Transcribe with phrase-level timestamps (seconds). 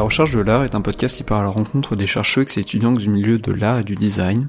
[0.00, 2.60] La recherche de l'art est un podcast qui part à la rencontre des chercheurs et
[2.60, 4.48] étudiants du milieu de l'art et du design.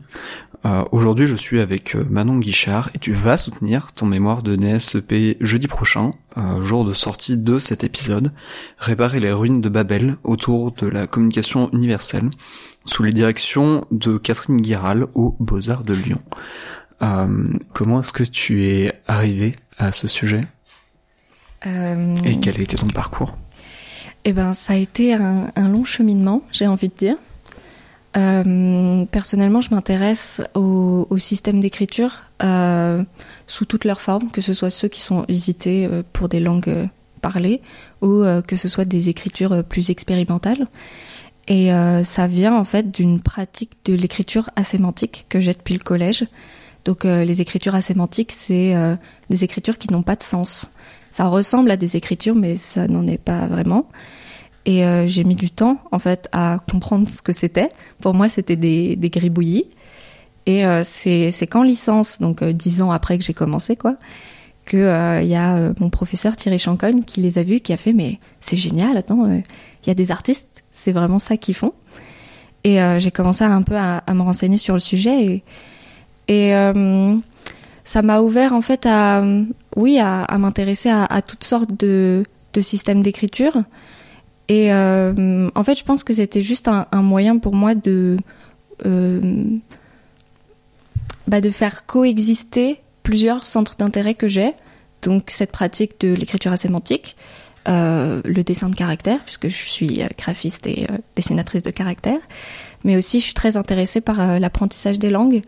[0.63, 4.55] Euh, Aujourd'hui, je suis avec euh, Manon Guichard et tu vas soutenir ton mémoire de
[4.55, 8.32] NSEP jeudi prochain, euh, jour de sortie de cet épisode,
[8.78, 12.29] réparer les ruines de Babel autour de la communication universelle,
[12.86, 16.21] sous les directions de Catherine Guiral aux Beaux-Arts de Lyon.
[17.01, 20.45] Euh, comment est-ce que tu es arrivé à ce sujet?
[21.65, 23.36] Et quel a été ton parcours?
[24.24, 27.18] Eh ben, ça a été un, long cheminement, j'ai envie de dire.
[28.18, 33.03] Euh, personnellement, je m'intéresse au, au système d'écriture euh,
[33.48, 36.89] sous toutes leurs formes, que ce soit ceux qui sont usités euh, pour des langues
[37.22, 37.62] parlées
[38.02, 40.67] ou que ce soit des écritures plus expérimentales.
[41.48, 41.70] Et
[42.04, 46.26] ça vient en fait d'une pratique de l'écriture asémantique que j'ai depuis le collège.
[46.84, 48.73] Donc les écritures asémantiques, c'est
[49.30, 50.72] des écritures qui n'ont pas de sens.
[51.12, 53.88] Ça ressemble à des écritures, mais ça n'en est pas vraiment.
[54.66, 57.70] Et euh, j'ai mis du temps, en fait, à comprendre ce que c'était.
[58.00, 59.70] Pour moi, c'était des, des gribouillis.
[60.45, 63.98] Et euh, c'est qu'en licence, donc euh, dix ans après que j'ai commencé, quoi,
[64.66, 67.73] que euh, il y a euh, mon professeur Thierry Chancogne qui les a vus, qui
[67.73, 69.39] a fait mais c'est génial, attends, euh,
[69.84, 71.73] il y a des artistes, c'est vraiment ça qu'ils font.
[72.64, 75.44] Et euh, j'ai commencé un peu à, me renseigner sur le sujet et,
[76.28, 77.16] et euh,
[77.84, 79.23] ça m'a ouvert en fait à
[79.76, 82.23] oui à m'intéresser à, à toutes sortes de,
[82.54, 83.64] de systèmes d'écriture.
[84.47, 88.17] Et euh, en fait, je pense que c'était juste un, moyen pour moi de
[88.86, 89.45] euh,
[91.28, 94.53] bah, de faire coexister plusieurs centres d'intérêt que j'ai.
[95.03, 97.16] Donc cette pratique de l'écriture asémantique,
[97.67, 102.20] euh, le dessin de caractère, puisque je suis euh, graphiste et dessinatrice de caractère,
[102.83, 105.42] mais aussi je suis très intéressée par l'apprentissage des langues,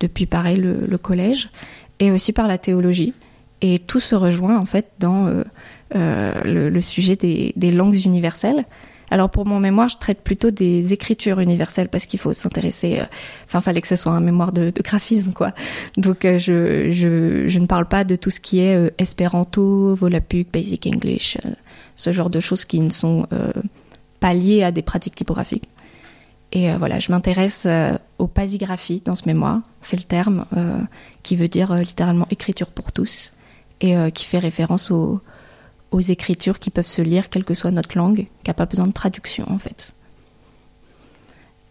[0.00, 1.50] depuis pareil le, collège,
[1.98, 3.12] et aussi par la théologie.
[3.60, 5.44] Et tout se rejoint en fait dans
[5.94, 8.64] le, le sujet des, langues universelles.
[9.10, 13.00] Alors pour mon mémoire, je traite plutôt des écritures universelles parce qu'il faut s'intéresser.
[13.00, 13.04] euh,
[13.46, 15.52] Enfin, fallait que ce soit un mémoire de, graphisme, quoi.
[15.96, 20.86] Donc euh, je, ne parle pas de tout ce qui est euh, espéranto, volapük, basic
[20.86, 21.50] English, euh,
[21.96, 23.52] ce genre de choses qui ne sont euh,
[24.20, 25.68] pas liées à des pratiques typographiques.
[26.52, 29.60] Et euh, voilà, je m'intéresse euh, aux pasigraphies dans ce mémoire.
[29.80, 30.78] C'est le terme euh,
[31.22, 33.32] qui veut dire euh, littéralement écriture pour tous
[33.80, 35.20] et euh, qui fait référence aux,
[35.90, 38.86] aux écritures qui peuvent se lire quelle que soit notre langue, qui n'a pas besoin
[38.86, 39.94] de traduction en fait.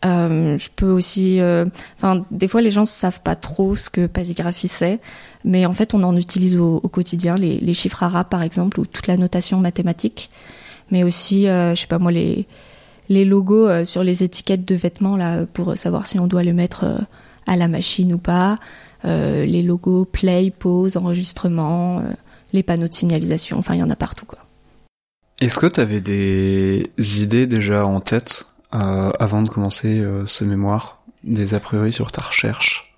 [0.05, 1.65] Euh, je peux aussi, euh,
[1.97, 4.99] enfin, des fois les gens ne savent pas trop ce que pasigraphie c'est,
[5.43, 9.07] mais en fait on en utilise au, quotidien, les, chiffres arabes par exemple ou toute
[9.07, 10.29] la notation mathématique,
[10.89, 12.47] mais aussi, euh, je sais pas moi les
[13.09, 16.53] les logos euh, sur les étiquettes de vêtements là pour savoir si on doit les
[16.53, 16.85] mettre
[17.47, 18.57] à la machine ou pas,
[19.03, 22.03] les logos play, pause, enregistrement,
[22.53, 24.39] les panneaux de signalisation, enfin il y en a partout quoi.
[25.41, 26.91] Est-ce que tu avais des
[27.23, 32.11] idées déjà en tête euh, avant de commencer euh, ce mémoire, des a priori sur
[32.11, 32.93] ta recherche?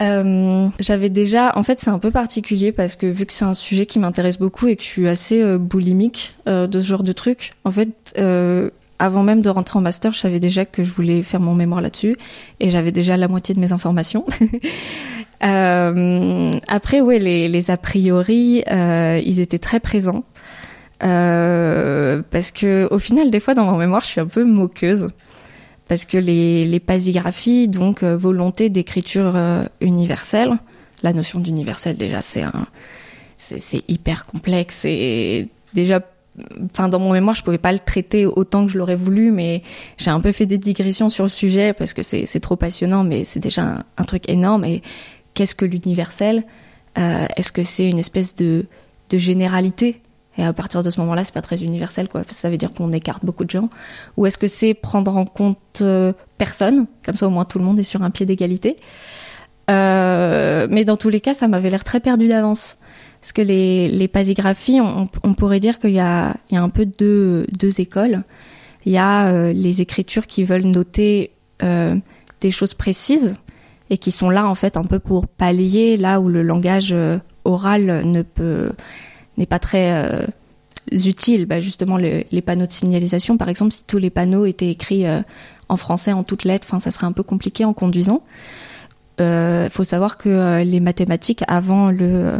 [0.00, 3.54] Euh, J'avais déjà, en fait, c'est un peu particulier parce que vu que c'est un
[3.54, 7.52] sujet qui m'intéresse beaucoup et que je suis assez boulimique de ce genre de truc,
[7.64, 8.14] en fait,
[8.98, 11.80] avant même de rentrer en master, je savais déjà que je voulais faire mon mémoire
[11.80, 12.16] là-dessus
[12.60, 14.24] et j'avais déjà la moitié de mes informations.
[15.44, 20.24] Euh, après, ouais, les, a priori, euh, ils étaient très présents.
[21.02, 25.08] Euh, parce que au final, des fois, dans mon mémoire, je suis un peu moqueuse.
[25.88, 29.36] Parce que les, les pasigraphies, donc volonté d'écriture
[29.80, 30.52] universelle,
[31.02, 32.66] la notion d'universel déjà, c'est un,
[33.36, 36.00] c'est hyper complexe et déjà,
[36.64, 39.62] enfin dans mon mémoire, je pouvais pas le traiter autant que je l'aurais voulu, mais
[39.98, 43.24] j'ai un peu fait des digressions sur le sujet parce que c'est trop passionnant, mais
[43.24, 44.64] c'est déjà un, un truc énorme.
[44.64, 44.82] Et
[45.34, 46.44] qu'est-ce que l'universel
[46.98, 48.66] Euh, Est-ce que c'est une espèce de
[49.10, 50.00] généralité?
[50.38, 52.22] Et à partir de ce moment-là, c'est pas très universel, quoi.
[52.30, 53.68] Ça veut dire qu'on écarte beaucoup de gens.
[54.16, 56.86] Ou est-ce que c'est prendre en compte euh, personne?
[57.04, 58.76] Comme ça, au moins, tout le monde est sur un pied d'égalité.
[59.70, 62.78] Euh, mais dans tous les cas, ça m'avait l'air très perdu d'avance.
[63.20, 67.46] Parce que les, pasigraphies, on, pourrait dire qu'il y a, un peu deux,
[67.78, 68.24] écoles.
[68.84, 71.30] Il y a les écritures qui veulent noter
[71.60, 73.36] des choses précises
[73.92, 77.18] et qui sont là, en fait, un peu pour pallier là où le langage euh,
[77.44, 78.72] oral ne peut
[79.36, 80.24] n'est pas très euh,
[80.90, 81.44] utile.
[81.44, 85.06] Bah, justement, le- les panneaux de signalisation, par exemple, si tous les panneaux étaient écrits
[85.06, 85.20] euh,
[85.68, 88.22] en français en toutes lettres, ça serait un peu compliqué en conduisant.
[89.18, 92.38] Il faut savoir que les mathématiques avant le euh,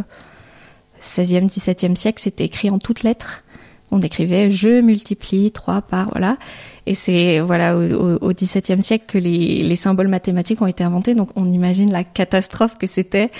[1.00, 3.44] 16e, 17e siècle, c'était écrit en toutes lettres.
[3.93, 6.38] On écrivait je multiplie 3 par voilà.
[6.87, 11.14] Et c'est voilà au, 17e siècle que les, les symboles mathématiques ont été inventés.
[11.14, 13.31] Donc on imagine la catastrophe que c'était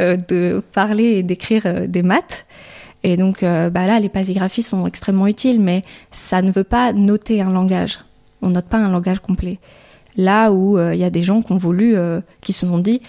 [0.00, 2.46] euh, de parler et d'écrire euh, des maths.
[3.02, 5.82] Et donc euh, bah là, les pasigraphies sont extrêmement utiles, mais
[6.12, 7.98] ça ne veut pas noter un langage.
[8.40, 9.58] On note pas un langage complet.
[10.16, 11.96] Là où il y a des gens qui ont voulu,
[12.42, 13.00] qui se sont dit,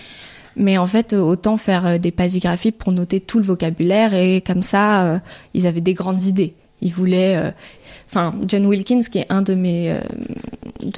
[0.55, 5.21] mais en fait, autant faire des pasigraphies pour noter tout le vocabulaire et comme ça,
[5.53, 6.53] ils avaient des grandes idées.
[6.81, 7.53] Ils voulaient,
[8.13, 9.95] enfin, John Wilkins, qui est un de mes,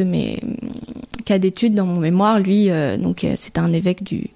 [0.03, 0.39] mes
[1.25, 2.69] cas d'étude dans mon mémoire, lui,
[2.99, 4.29] donc c'était un évêque du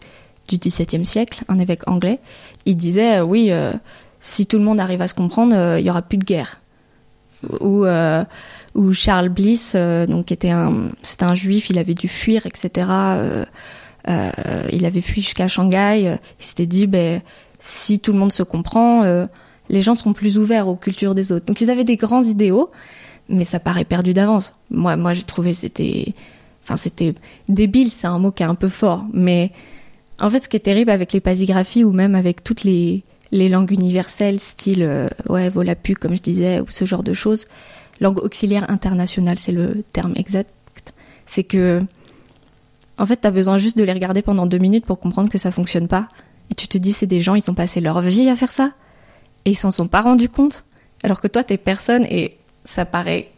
[0.58, 2.20] XVIIe siècle, un évêque anglais,
[2.66, 3.74] il disait euh, oui, euh,
[4.20, 6.62] si tout le monde arrive à se comprendre, euh, il y aura plus de guerre.
[7.62, 7.86] Ou
[8.76, 12.86] ou Charles Bliss, donc était un, c'était un juif, il avait dû fuir, etc.
[14.08, 16.18] il avait fui jusqu'à Shanghai.
[16.40, 17.22] il s'était dit, ben,
[17.60, 19.26] si tout le monde se comprend,
[19.69, 21.45] les gens seront plus ouverts aux cultures des autres.
[21.45, 22.69] Donc ils avaient des grands idéaux,
[23.30, 24.54] mais ça paraît perdu d'avance.
[24.71, 26.13] Moi, moi, j'ai trouvé c'était,
[26.63, 27.13] enfin, c'était
[27.48, 29.51] débile, c'est un mot qui est un peu fort, mais
[30.21, 33.71] en fait, ce qui est terrible avec les pasigraphies ou même avec toutes les, langues
[33.71, 37.45] universelles, style euh, ouais, Volapu, comme je disais, ou ce genre de choses,
[38.01, 40.50] langue auxiliaire internationale, c'est le terme exact,
[41.25, 41.80] c'est que,
[42.98, 45.38] en fait, tu as besoin juste de les regarder pendant deux minutes pour comprendre que
[45.38, 46.07] ça fonctionne pas.
[46.51, 48.71] Et tu te dis, c'est des gens, ils ont passé leur vie à faire ça.
[49.46, 50.66] Et ils s'en sont pas rendus compte.
[51.04, 53.32] Alors que toi, t'es personne et ça paraît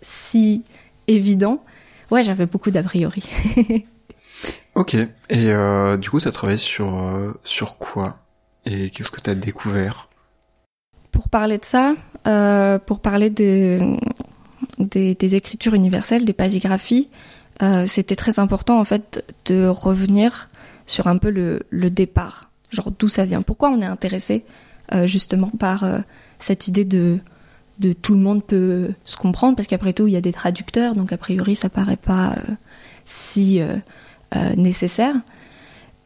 [0.00, 0.62] si
[1.06, 1.62] évident.
[2.10, 3.22] Ouais, j'avais beaucoup d'a priori.
[4.78, 4.94] Ok.
[4.94, 8.18] Et euh, du coup, tu as travaillé sur, euh, sur quoi?
[8.64, 10.08] Et qu'est-ce que tu as découvert?
[11.10, 11.96] Pour parler de ça,
[12.28, 13.80] euh, pour parler des,
[14.78, 17.08] des, écritures universelles, des pasigraphies,
[17.86, 20.48] c'était très important en fait de revenir
[20.86, 22.50] sur un peu le, le départ.
[22.70, 23.42] Genre d'où ça vient?
[23.42, 24.44] Pourquoi on est intéressé
[25.04, 25.84] justement par
[26.38, 27.18] cette idée de,
[28.02, 31.12] tout le monde peut se comprendre Parce qu'après tout, il y a des traducteurs, donc
[31.12, 32.36] a priori, ça paraît pas
[33.04, 33.60] si
[34.36, 35.14] euh, nécessaire.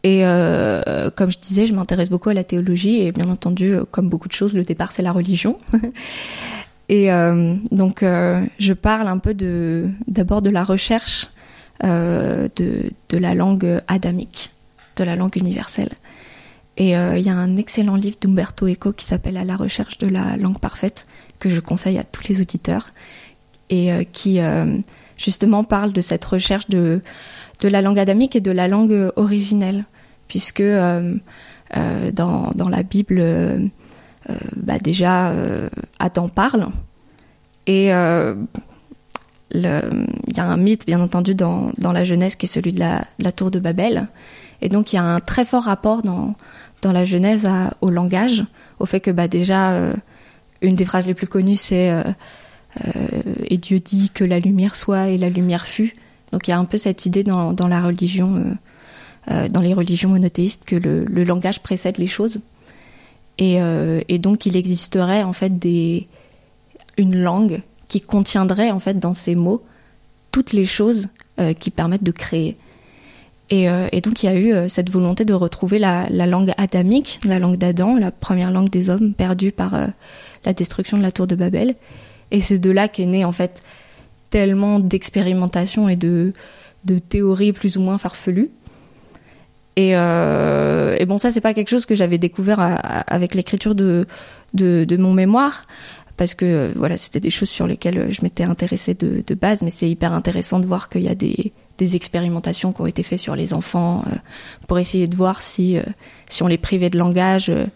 [0.05, 3.85] Et euh, comme je disais, je m'intéresse beaucoup à la théologie et bien entendu, euh,
[3.91, 5.59] comme beaucoup de choses, le départ c'est la religion.
[6.89, 7.09] et
[7.73, 9.35] donc, je parle un peu
[10.07, 11.29] d'abord de la recherche
[11.83, 14.51] de la langue adamique,
[14.97, 15.91] de la langue universelle.
[16.79, 20.07] Et il y a un excellent livre d'Umberto Eco qui s'appelle À la recherche de
[20.07, 21.07] la langue parfaite
[21.39, 22.93] que je conseille à tous les auditeurs
[23.69, 24.41] et qui
[25.17, 27.01] justement parle de cette recherche de
[27.69, 29.85] la langue adamique et de la langue originelle,
[30.29, 31.15] puisque euh,
[31.77, 33.59] euh, dans, la Bible, euh,
[34.57, 35.33] bah déjà,
[35.99, 36.69] Adam parle,
[37.67, 37.91] et il
[39.53, 39.67] y
[40.41, 43.59] a un mythe, bien entendu, dans, la Genèse qui est celui de la, tour de
[43.59, 44.09] Babel,
[44.63, 46.35] et donc il y a un très fort rapport dans,
[46.81, 47.49] dans la Genèse
[47.81, 48.45] au langage,
[48.79, 49.93] au fait que bah, déjà,
[50.63, 51.93] une des phrases les plus connues, c'est
[53.45, 55.95] Et Dieu dit que la lumière soit et la lumière fut.
[56.33, 59.61] Donc il y a un peu cette idée dans, dans la religion, euh, euh, dans
[59.61, 62.41] les religions monothéistes, que le, le langage précède les choses.
[63.39, 66.09] Et, euh, et, donc il existerait en fait des,
[66.97, 69.63] une langue qui contiendrait en fait dans ces mots
[70.31, 71.09] toutes les choses
[71.59, 72.57] qui permettent de créer.
[73.55, 77.21] Et, et, donc il y a eu cette volonté de retrouver la, la langue adamique,
[77.23, 79.77] la langue d'Adam, la première langue des hommes perdue par
[80.47, 81.75] la destruction de la tour de Babel.
[82.31, 83.63] Et c'est de là qu'est né en fait
[84.33, 86.33] tellement d'expérimentation et de,
[87.09, 88.51] théories plus ou moins farfelues.
[89.77, 92.59] Et, euh, bon, ça, c'est pas quelque chose que j'avais découvert
[93.07, 94.07] avec l'écriture de,
[94.99, 95.67] mon mémoire,
[96.17, 99.71] parce que voilà, c'était des choses sur lesquelles je m'étais intéressée de, de, base, mais
[99.71, 103.19] c'est hyper intéressant de voir qu'il y a des, des expérimentations qui ont été faites
[103.19, 104.15] sur les enfants euh,
[104.69, 105.83] pour essayer de voir si, euh,
[106.29, 107.67] si on les privait de langage, euh,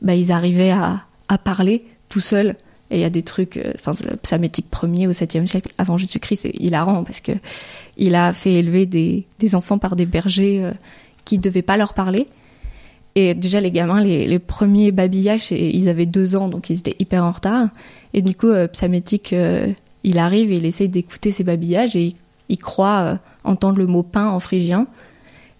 [0.00, 2.56] bah, ils arrivaient à, à parler tout seuls
[2.90, 5.98] et il y a des trucs, euh, enfin, le psamétique premier au 7e siècle avant
[5.98, 7.32] Jésus-Christ, c'est hilarant parce que
[7.98, 10.72] il a fait élever des, des enfants par des bergers
[11.24, 12.26] qui ne devaient pas leur parler.
[13.14, 16.96] Et déjà, les gamins, les, les premiers babillages, ils avaient deux ans, donc ils étaient
[16.98, 17.68] hyper en retard.
[18.12, 19.32] Et du coup, psamétique,
[20.02, 22.14] il arrive il essaye d'écouter ces babillages et
[22.48, 24.86] il croit entendre le mot pain en phrygien.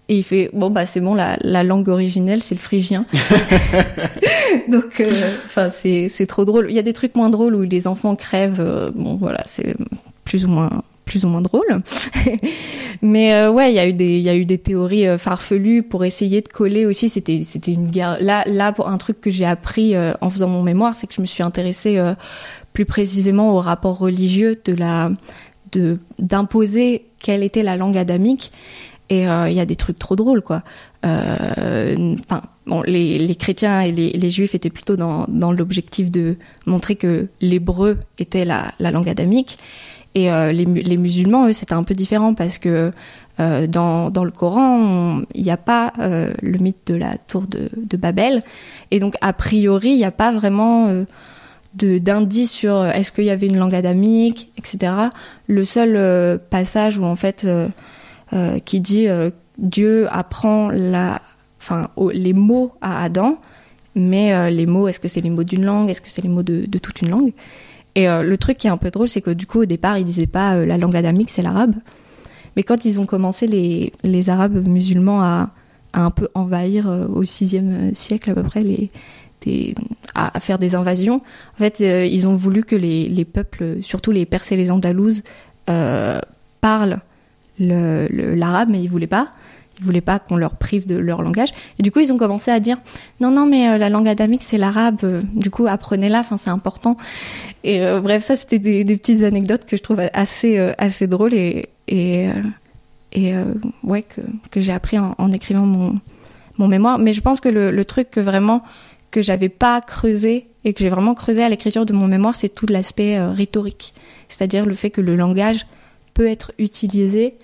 [0.07, 3.05] Et il fait bon bah c'est bon la, la langue originelle c'est le phrygien.
[4.69, 5.13] Donc euh,
[5.45, 6.67] enfin c'est c'est trop drôle.
[6.69, 8.59] Il y a des trucs moins drôles où les enfants crèvent.
[8.59, 9.75] Euh, bon voilà c'est
[10.23, 10.69] plus ou moins
[11.05, 11.77] plus ou moins drôle.
[13.01, 15.83] Mais euh, ouais, il y a eu des il y a eu des théories farfelues
[15.83, 17.09] pour essayer de coller aussi.
[17.09, 18.17] C'était c'était une guerre.
[18.19, 21.21] Là là pour un truc que j'ai appris en faisant mon mémoire, c'est que je
[21.21, 21.99] me suis intéressée
[22.73, 25.11] plus précisément au rapport religieux de la
[26.19, 28.51] d'imposer quelle était la langue adamique
[29.09, 30.63] et euh, il y a des trucs trop drôles, quoi.
[31.05, 36.09] Euh, enfin, bon, les, les, chrétiens et les, les, juifs étaient plutôt dans, dans l'objectif
[36.09, 39.59] de montrer que l'hébreu était la, la, langue adamique.
[40.15, 42.91] Et euh, les, les, musulmans, eux, c'était un peu différent parce que
[43.37, 47.97] dans, dans, le Coran, il n'y a pas le mythe de la tour de, de
[47.97, 48.41] Babel.
[48.91, 51.03] Et donc, a priori, il n'y a pas vraiment
[51.75, 54.93] d'indices sur est-ce qu'il y avait une langue adamique, etc.
[55.47, 57.47] Le seul passage où, en fait,
[58.65, 59.07] qui dit
[59.57, 61.21] Dieu apprend la,
[62.13, 63.37] les mots à Adam,
[63.95, 66.29] mais euh, les mots, est-ce que c'est les mots d'une langue, est-ce que c'est les
[66.29, 67.33] mots de, toute une langue
[67.95, 69.97] Et euh, le truc qui est un peu drôle, c'est que du coup, au départ,
[69.97, 71.75] ils disaient pas euh, la langue adamique, c'est l'arabe.
[72.55, 75.51] Mais quand ils ont commencé, les, les Arabes musulmans, à,
[75.93, 78.91] un peu envahir au 6e siècle à peu près, les,
[80.13, 81.21] à, faire des invasions,
[81.55, 85.23] en fait, ils ont voulu que les, les, peuples, surtout les Perses et les Andalouses,
[85.65, 86.99] parlent
[87.59, 89.29] l'arabe, mais ils voulaient pas.
[89.79, 91.49] Ils voulaient pas qu'on leur prive de leur langage.
[91.79, 92.77] Et du coup, ils ont commencé à dire
[93.19, 94.99] non, non, mais euh, la langue adamique, c'est l'arabe.
[95.03, 96.23] Euh, du coup, apprenez-la.
[96.37, 96.95] C'est important.
[97.63, 101.69] Et euh, bref, ça, c'était des, petites anecdotes que je trouve assez assez drôles et
[101.87, 102.27] et,
[103.11, 103.33] et
[103.83, 105.99] ouais que, que j'ai appris en, écrivant mon
[106.57, 106.97] mon mémoire.
[106.97, 108.63] Mais je pense que le, le truc que vraiment
[109.15, 112.49] que j'avais pas creusé et que j'ai vraiment creusé à l'écriture de mon mémoire, c'est
[112.49, 113.93] tout l'aspect rhétorique,
[114.27, 115.67] c'est-à-dire le fait que le langage
[116.13, 117.35] peut être utilisé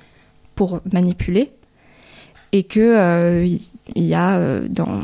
[0.56, 1.50] pour manipuler
[2.52, 3.46] et que euh,
[3.96, 5.02] il y a euh, dans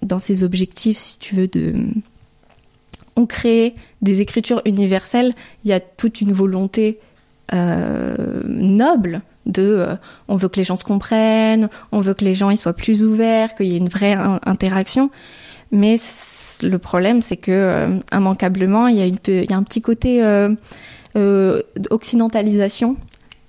[0.00, 1.74] dans ces objectifs, si tu veux, de
[3.16, 5.34] on crée des écritures universelles.
[5.64, 7.00] Il y a toute une volonté
[7.52, 9.86] euh, noble de
[10.28, 13.02] on veut que les gens se comprennent, on veut que les gens ils soient plus
[13.04, 15.10] ouverts, qu'il y ait une vraie interaction.
[15.70, 15.96] Mais
[16.62, 20.22] le problème, c'est que immanquablement, il y a un petit côté
[21.90, 22.96] occidentalisation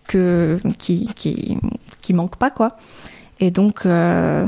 [0.07, 1.57] que qui qui
[2.01, 2.77] qui manque pas quoi.
[3.39, 4.45] Et donc, euh,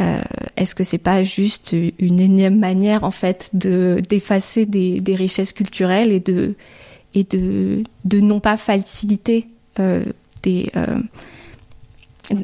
[0.00, 0.20] euh,
[0.56, 6.12] est-ce que c'est pas juste une énième manière en fait de d'effacer des, richesses culturelles
[6.12, 9.48] et de non pas faciliter
[9.80, 10.04] euh,
[10.46, 11.00] euh,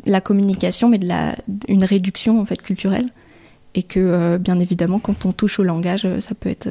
[0.07, 0.99] la communication, mais
[1.69, 3.11] une réduction en fait culturelle?
[3.75, 6.69] Et que euh, bien évidemment quand on touche au langage, ça peut être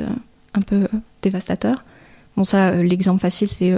[0.54, 0.88] un peu
[1.22, 1.84] dévastateur.
[2.38, 3.78] Bon ça, l'exemple facile c'est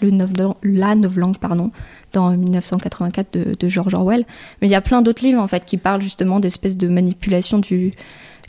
[0.00, 1.70] le la novlangue pardon
[2.12, 4.24] dans 1984 de, de, George Orwell.
[4.60, 7.58] Mais il y a plein d'autres livres en fait qui parlent justement d'espèces de manipulation
[7.58, 7.92] du,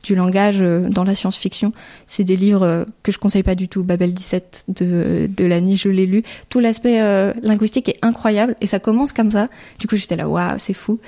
[0.04, 1.72] du langage euh, dans la science-fiction.
[2.08, 3.84] C'est des livres euh, que je conseille pas du tout.
[3.84, 6.24] Babel 17 de, de je l'ai lu.
[6.50, 9.48] Tout l'aspect euh, linguistique est incroyable et ça commence comme ça.
[9.80, 11.00] Du coup, j'étais là, waouh, c'est fou.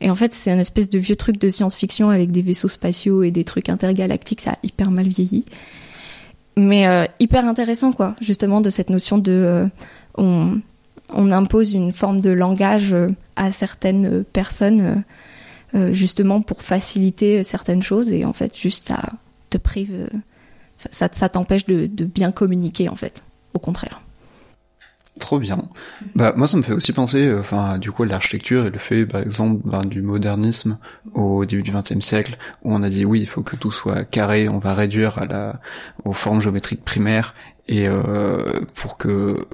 [0.00, 3.22] Et en fait, c'est un espèce de vieux truc de science-fiction avec des vaisseaux spatiaux
[3.22, 4.40] et des trucs intergalactiques.
[4.40, 5.44] Ça a hyper mal vieilli.
[6.56, 9.66] Mais hyper intéressant, quoi, justement, de cette notion de
[10.16, 10.60] on,
[11.12, 12.94] impose une forme de langage
[13.34, 15.04] à certaines personnes
[15.92, 19.02] justement pour faciliter certaines choses et en fait juste ça
[19.50, 20.08] te prive,
[20.90, 23.22] ça, t'empêche de, bien communiquer en fait,
[23.54, 24.00] au contraire.
[25.20, 25.68] Trop bien.
[26.16, 29.20] Bah moi ça me fait aussi penser, enfin du coup l'architecture et le fait par
[29.20, 30.78] exemple ben, du modernisme
[31.12, 34.04] au début du XXe siècle où on a dit oui il faut que tout soit
[34.04, 35.60] carré, on va réduire à la
[36.04, 37.34] aux formes géométriques primaires
[37.68, 37.86] et
[38.74, 39.46] pour que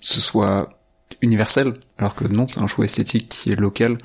[0.00, 0.81] ce soit
[1.20, 3.98] universel, alors que non, c'est un choix esthétique qui est local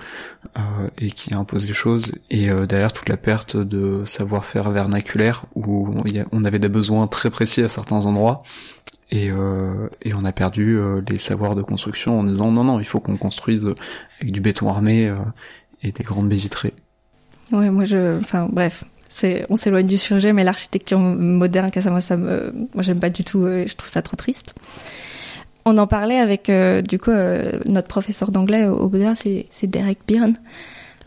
[0.57, 2.13] euh, et qui impose les choses.
[2.29, 5.93] Et euh, derrière toute la perte de savoir-faire vernaculaire, où
[6.31, 8.43] on, avait des besoins très précis à certains endroits,
[9.09, 12.79] et, euh, et on a perdu euh, les savoirs de construction en disant non, non,
[12.79, 13.65] il faut qu'on construise
[14.19, 15.13] avec du béton armé
[15.83, 16.73] et des grandes baies vitrées.
[17.51, 22.01] Ouais, moi je, enfin bref, c'est, on s'éloigne du sujet, mais l'architecture moderne, ça, moi,
[22.01, 24.53] ça me, moi j'aime pas du tout, je trouve ça trop triste.
[25.69, 29.99] On en parlait avec euh, du coup euh, notre professeur d'anglais au Bouddha, c'est Derek
[30.07, 30.37] Byrne,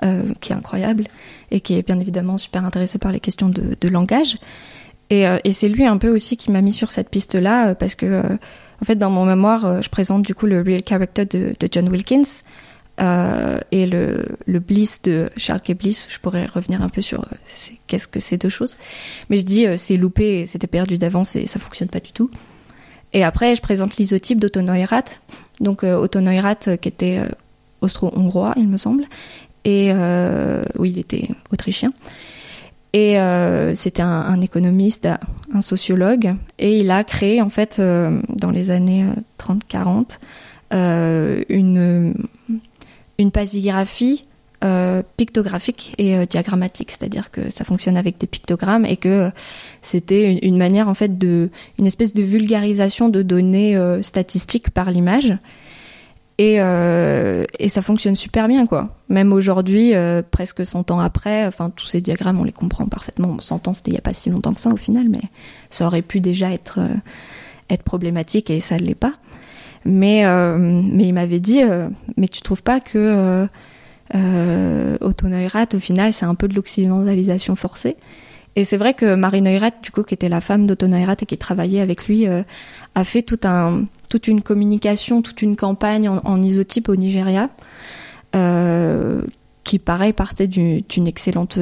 [0.04, 1.04] euh, qui est incroyable
[1.50, 4.36] et qui est bien évidemment super intéressé par les questions de, langage.
[5.08, 8.84] Et, c'est lui un peu aussi qui m'a mis sur cette piste-là parce que en
[8.84, 12.42] fait dans mon mémoire je présente du coup le real character de, John Wilkins
[12.98, 15.72] et le, Bliss de Charles K.
[15.72, 16.06] Bliss.
[16.10, 17.26] Je pourrais revenir un peu sur
[17.86, 18.76] qu'est-ce que ces deux choses,
[19.30, 22.30] mais je dis c'est loupé, c'était perdu d'avance et ça fonctionne pas du tout.
[23.12, 25.20] Et après, je présente l'isotype d'Otto Neurath.
[25.60, 27.28] Donc, euh, Otto Neurath, euh, qui était euh,
[27.80, 29.04] austro-hongrois, il me semble.
[29.64, 29.92] Et
[30.78, 31.90] oui, il était autrichien.
[32.94, 33.18] Et
[33.74, 35.06] c'était un, économiste,
[35.52, 36.34] un sociologue.
[36.58, 39.04] Et il a créé, en fait, dans les années
[39.38, 40.18] 30-40,
[41.50, 42.14] une,
[43.18, 44.24] une pasigraphie
[44.62, 49.30] euh, pictographique et euh, diagrammatique, c'est-à-dire que ça fonctionne avec des pictogrammes et que
[49.80, 51.48] c'était une, manière en fait de
[51.78, 55.34] une espèce de vulgarisation de données euh, statistiques par l'image.
[56.36, 58.98] Et, ça fonctionne super bien, quoi.
[59.08, 59.92] Même aujourd'hui,
[60.30, 63.38] presque 100 ans après, enfin, tous ces diagrammes, on les comprend parfaitement.
[63.38, 65.20] 100 ans, c'était il n'y a pas si longtemps que ça, au final, mais
[65.68, 66.80] ça aurait pu déjà être,
[67.68, 69.12] être problématique et ça ne l'est pas.
[69.84, 70.24] Mais,
[70.58, 71.60] mais il m'avait dit,
[72.16, 73.46] mais tu trouves pas que
[74.14, 77.96] euh, Otto Neurath, au final, c'est un peu de l'occidentalisation forcée.
[78.56, 81.26] Et c'est vrai que Marie Neurath, du coup, qui était la femme d'Otto Neurath et
[81.26, 82.42] qui travaillait avec lui, euh,
[82.94, 83.46] a fait toute
[84.26, 87.48] une communication, toute une campagne en, isotype au Nigeria,
[88.34, 89.22] euh,
[89.62, 91.58] qui, pareil, partait d'une excellente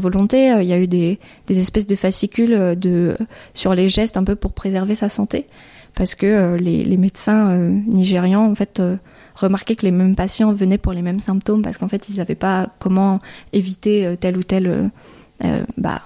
[0.00, 0.52] volonté.
[0.60, 2.76] Il y a eu des, espèces de fascicules
[3.54, 5.46] sur les gestes un peu pour préserver sa santé,
[5.94, 7.56] parce que les, médecins
[7.86, 8.82] nigérians, en fait,
[9.40, 12.34] remarqué que les mêmes patients venaient pour les mêmes symptômes parce qu'en fait, ils n'avaient
[12.34, 13.18] pas comment
[13.52, 14.88] éviter euh, tel ou tel euh,
[15.44, 16.02] euh, bah,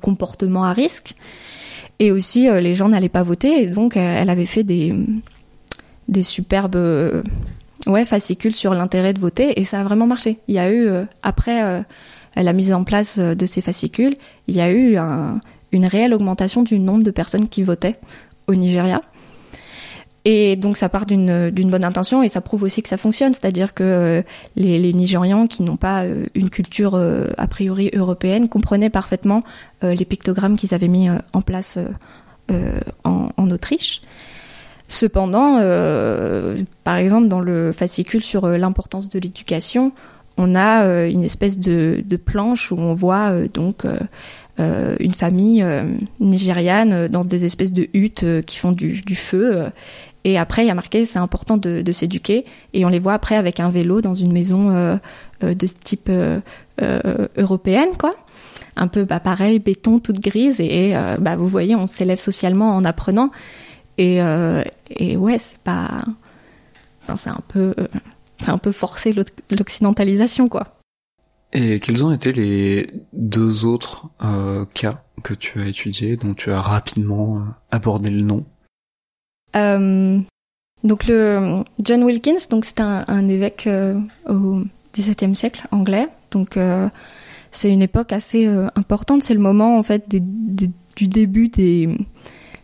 [0.00, 1.14] comportement à risque.
[1.98, 3.62] Et aussi, les gens n'allaient pas voter.
[3.62, 4.94] Et donc, elle avait fait des,
[6.08, 7.22] des superbes
[7.86, 9.60] ouais, fascicules sur l'intérêt de voter.
[9.60, 10.38] Et ça a vraiment marché.
[10.48, 10.88] Il y a eu,
[11.22, 11.84] après
[12.36, 14.16] la mise en place de ces fascicules,
[14.48, 14.96] il y a eu
[15.72, 17.98] une réelle augmentation du nombre de personnes qui votaient
[18.46, 19.02] au Nigeria.
[20.24, 23.72] Et donc ça part d'une bonne intention et ça prouve aussi que ça fonctionne, c'est-à-dire
[23.72, 24.22] que euh,
[24.54, 29.42] les, Nigérians qui n'ont pas euh, une culture euh, a priori européenne comprenaient parfaitement
[29.82, 31.78] les pictogrammes qu'ils avaient mis en place
[33.04, 34.02] en, Autriche.
[34.88, 35.54] Cependant,
[36.84, 39.92] par exemple dans le fascicule sur l'importance de l'éducation,
[40.36, 43.86] on a une espèce de, planche où on voit donc
[44.58, 45.64] une famille
[46.20, 49.70] nigériane dans des espèces de huttes qui font du feu
[50.24, 52.44] et après, il y a marqué, c'est important de, s'éduquer.
[52.72, 54.96] Et on les voit après avec un vélo dans une maison euh,
[55.42, 56.40] euh de type euh,
[57.36, 58.14] européenne, quoi.
[58.76, 60.60] Un peu, bah, pareil, béton, toute grise.
[60.60, 63.30] Et, euh, bah, vous voyez, on s'élève socialement en apprenant.
[63.98, 64.18] Et,
[64.90, 66.04] et ouais, c'est pas.
[67.02, 67.74] Enfin, c'est un peu.
[68.38, 69.14] c'est un peu forcé
[69.50, 70.78] l'occidentalisation, quoi.
[71.52, 74.08] Et quels ont été les deux autres
[74.72, 78.46] cas que tu as étudiés, dont tu as rapidement abordé le nom?
[79.54, 84.62] Donc le John Wilkins, donc c'est un, évêque euh, au
[84.94, 86.08] XVIIe siècle anglais.
[86.30, 86.88] Donc euh,
[87.50, 89.22] c'est une époque assez importante.
[89.22, 91.88] C'est le moment en fait du début des,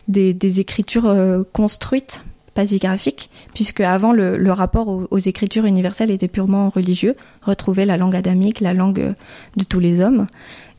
[0.07, 2.23] des, écritures construites
[2.65, 8.59] graphiques, puisque avant le, rapport aux, écritures universelles était purement religieux, retrouver la langue adamique,
[8.59, 9.13] la langue
[9.55, 10.27] de tous les hommes.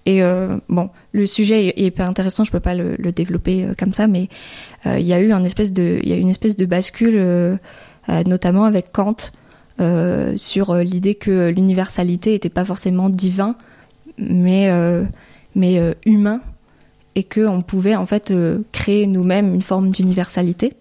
[0.07, 3.93] Et euh, bon, le sujet est, pas intéressant, je peux pas le, développer euh, comme
[3.93, 4.29] ça, mais
[4.87, 7.59] euh, il y a eu une espèce de bascule,
[8.27, 9.17] notamment avec Kant,
[10.37, 13.57] sur l'idée que l'universalité n'était pas forcément divin,
[14.17, 14.71] mais
[15.55, 16.41] mais humain,
[17.15, 18.33] et que on pouvait en fait
[18.73, 20.73] créer nous-mêmes une forme d'universalité.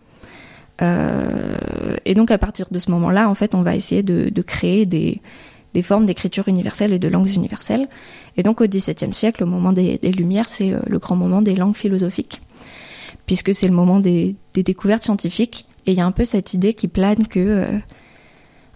[0.82, 4.86] et donc à partir de ce moment-là, en fait, on va essayer de, de créer
[4.86, 5.22] des,
[5.74, 7.88] des formes d'écriture universelle et de langues universelles.
[8.38, 11.56] Et donc au XVIIe siècle, au moment des, Lumières, c'est euh, le grand moment des
[11.56, 12.42] langues philosophiques,
[13.26, 15.66] puisque c'est le moment des, découvertes scientifiques.
[15.88, 17.78] Et il y a un peu cette idée qui plane que, euh,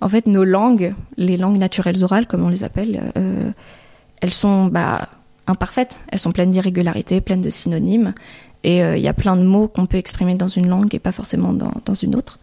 [0.01, 3.51] en fait, nos langues, les langues naturelles orales, comme on les appelle, euh,
[4.21, 5.09] elles sont bah,
[5.45, 8.13] imparfaites, elles sont pleines d'irrégularités, pleines de synonymes.
[8.63, 11.11] Et il y a plein de mots qu'on peut exprimer dans une langue et pas
[11.11, 12.37] forcément dans, dans une autre.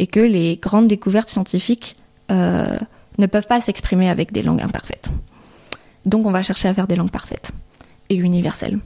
[0.00, 1.94] Et que les grandes découvertes scientifiques
[2.28, 5.10] ne peuvent pas s'exprimer avec des langues imparfaites.
[6.06, 7.52] Donc on va chercher à faire des langues parfaites
[8.08, 8.78] et universelles.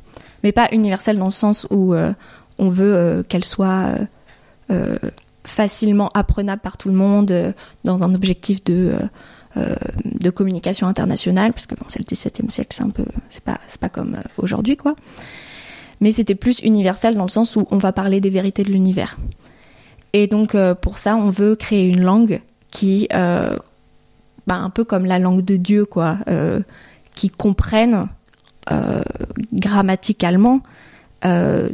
[0.42, 2.12] Mais pas universelles dans le sens où euh,
[2.58, 3.94] on veut euh, qu'elles soient
[4.70, 4.98] euh,
[5.44, 7.54] facilement apprenables par tout le monde
[7.84, 8.92] dans un objectif de,
[10.34, 14.18] communication internationale, parce que c'est le XVIIe siècle, c'est un peu, c'est pas, pas comme
[14.36, 14.94] aujourd'hui quoi.
[16.00, 19.16] Mais c'était plus universel dans le sens où on va parler des vérités de l'univers.
[20.12, 23.58] Et donc pour ça, on veut créer une langue qui bah,
[24.48, 26.18] un peu comme la langue de Dieu, quoi,
[27.18, 28.06] qui comprennent
[28.70, 29.02] euh,
[29.52, 30.60] grammaticalement
[31.24, 31.68] euh,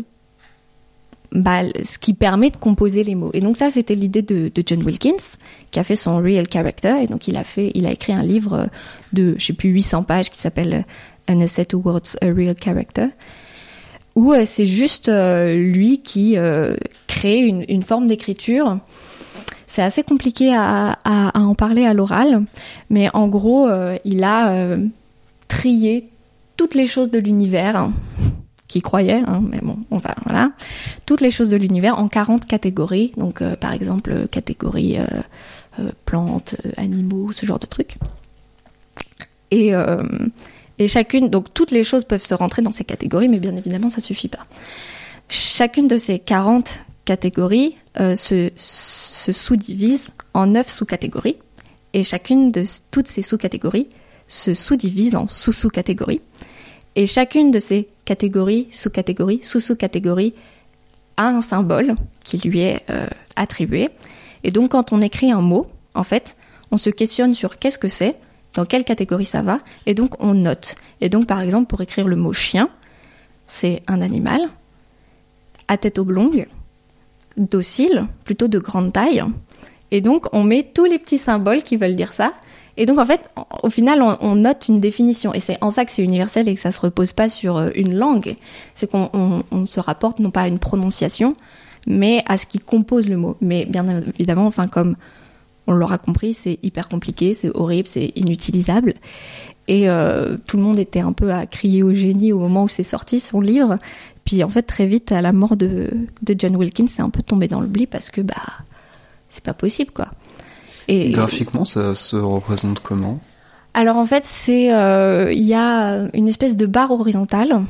[1.33, 3.31] bah, ce qui permet de composer les mots.
[3.35, 5.37] Et donc ça, c'était l'idée de, John Wilkins,
[5.71, 8.23] qui a fait son Real Character, et donc il a fait, il a écrit un
[8.23, 8.71] livre
[9.13, 10.87] de, je sais plus, 800 pages qui s'appelle
[11.29, 13.09] An Essay Towards a Real Character,
[14.15, 16.37] où c'est juste lui qui
[17.07, 18.79] crée une, forme d'écriture
[19.67, 20.97] c'est assez compliqué à,
[21.35, 22.45] en parler à l'oral,
[22.91, 24.77] mais en gros, euh, il a
[25.65, 26.09] euh, trié
[26.57, 27.93] toutes les choses de l'univers, hein,
[28.69, 30.53] qui croyait, hein, mais bon, on va, voilà,
[31.07, 33.13] toutes les choses de l'univers en 40 catégories.
[33.17, 34.99] Donc, euh, par exemple, catégorie
[36.05, 37.97] plantes, animaux, ce genre de trucs.
[39.51, 39.73] Et,
[40.79, 43.91] et chacune, donc toutes les choses peuvent se rentrer dans ces catégories, mais bien évidemment,
[43.91, 44.47] ça suffit pas.
[45.29, 51.37] Chacune de ces 40 catégories euh, se, se sous-divise en neuf sous-catégories
[51.93, 53.89] et chacune de toutes ces sous-catégories
[54.27, 56.21] se sous-divise en sous-sous-catégories
[56.97, 60.35] et chacune de ces catégories, sous-catégories, sous-sous-catégories
[61.17, 62.85] a un symbole qui lui est
[63.37, 63.89] attribué.
[64.43, 66.37] Et donc quand on écrit un mot, en fait,
[66.71, 68.17] on se questionne sur qu'est-ce que c'est,
[68.55, 70.77] dans quelle catégorie ça va, et donc on note.
[71.01, 72.69] Et donc par exemple pour écrire le mot chien,
[73.47, 74.41] c'est un animal
[75.69, 76.47] à tête oblongue,
[77.37, 79.25] docile, plutôt de grande taille.
[79.91, 82.33] Et donc on met tous les petits symboles qui veulent dire ça.
[82.77, 83.29] Et donc en fait,
[83.63, 85.33] au final, on, note une définition.
[85.33, 87.71] Et c'est en ça que c'est universel et que ça se repose pas sur euh,
[87.75, 88.37] une langue.
[88.75, 91.35] C'est qu'on se rapporte non pas à une prononciation,
[91.87, 93.37] mais à ce qui compose le mot.
[93.41, 94.97] Mais bien évidemment, enfin comme
[95.67, 98.95] on l'aura compris, c'est hyper compliqué, c'est horrible, c'est inutilisable.
[99.67, 102.69] Et euh, tout le monde était un peu à crier au génie au moment où
[102.69, 103.79] c'est sorti son livre.
[104.25, 105.91] Puis en fait, très vite, à la mort de,
[106.37, 108.35] John Wilkins, c'est un peu tombé dans l'oubli parce que bah
[109.31, 110.11] c'est pas possible quoi.
[110.89, 113.21] Et graphiquement, ça se représente comment?
[113.75, 117.63] Alors en fait, c'est euh, il y a une espèce de barre horizontale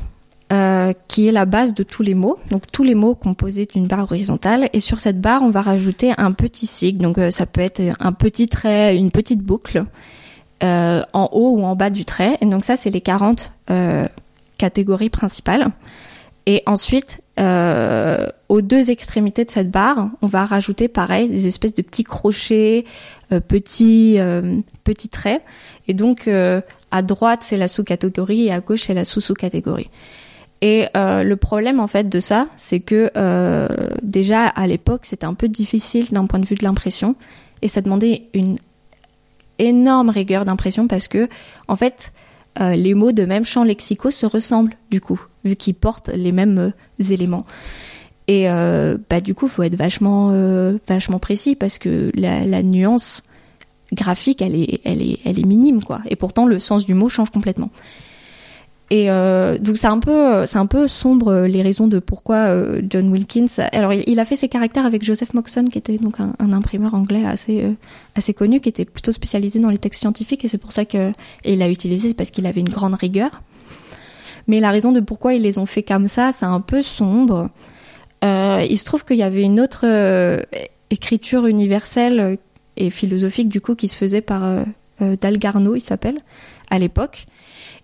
[0.53, 2.37] euh, qui est la base de tous les mots.
[2.51, 4.69] Donc tous les mots composés d'une barre horizontale.
[4.73, 7.01] Et sur cette barre, on va rajouter un petit sigle.
[7.01, 9.83] Donc euh, ça peut être un petit trait, une petite boucle
[10.61, 12.37] en haut ou en bas du trait.
[12.41, 13.51] Et donc ça, c'est les 40
[14.57, 15.67] catégories principales.
[16.47, 21.81] Et ensuite, aux deux extrémités de cette barre, on va rajouter pareil des espèces de
[21.81, 22.85] petits crochets,
[23.47, 24.17] petits
[24.83, 25.41] petits traits.
[25.87, 29.89] Et donc à droite c'est la sous-catégorie et à gauche c'est la sous-sous-catégorie.
[30.61, 33.67] Et euh, le problème en fait de ça, c'est que euh,
[34.01, 37.15] déjà à l'époque c'était un peu difficile d'un point de vue de l'impression
[37.61, 38.57] et ça demandait une
[39.59, 41.29] énorme rigueur d'impression parce que
[41.67, 42.13] en fait
[42.59, 46.31] euh, les mots de même champ lexicaux se ressemblent du coup vu qu'ils portent les
[46.31, 46.73] mêmes
[47.09, 47.45] éléments.
[48.27, 50.31] Et bah du coup faut être vachement
[50.87, 53.21] vachement précis parce que la, la nuance
[53.93, 57.07] graphique elle est elle est elle est minime quoi et pourtant le sens du mot
[57.07, 57.69] change complètement.
[58.91, 62.35] Et euh, donc c'est un peu, c'est un peu sombre euh, les raisons de pourquoi
[62.35, 63.47] euh, John Wilkins.
[63.71, 67.25] Alors il, a fait ses caractères avec Joseph Moxon, qui était donc un, imprimeur anglais
[67.25, 67.65] assez
[68.13, 71.11] assez connu, qui était plutôt spécialisé dans les textes scientifiques, et c'est pour ça que
[71.45, 73.41] il l'a utilisé, parce qu'il avait une grande rigueur.
[74.47, 77.49] Mais la raison de pourquoi ils les ont fait comme ça, c'est un peu sombre.
[78.21, 79.85] il se trouve qu'il y avait une autre
[80.91, 82.37] écriture universelle
[82.77, 84.63] et philosophique du coup qui se faisait par
[84.99, 86.19] Dalgarno, il s'appelle,
[86.69, 87.25] à l'époque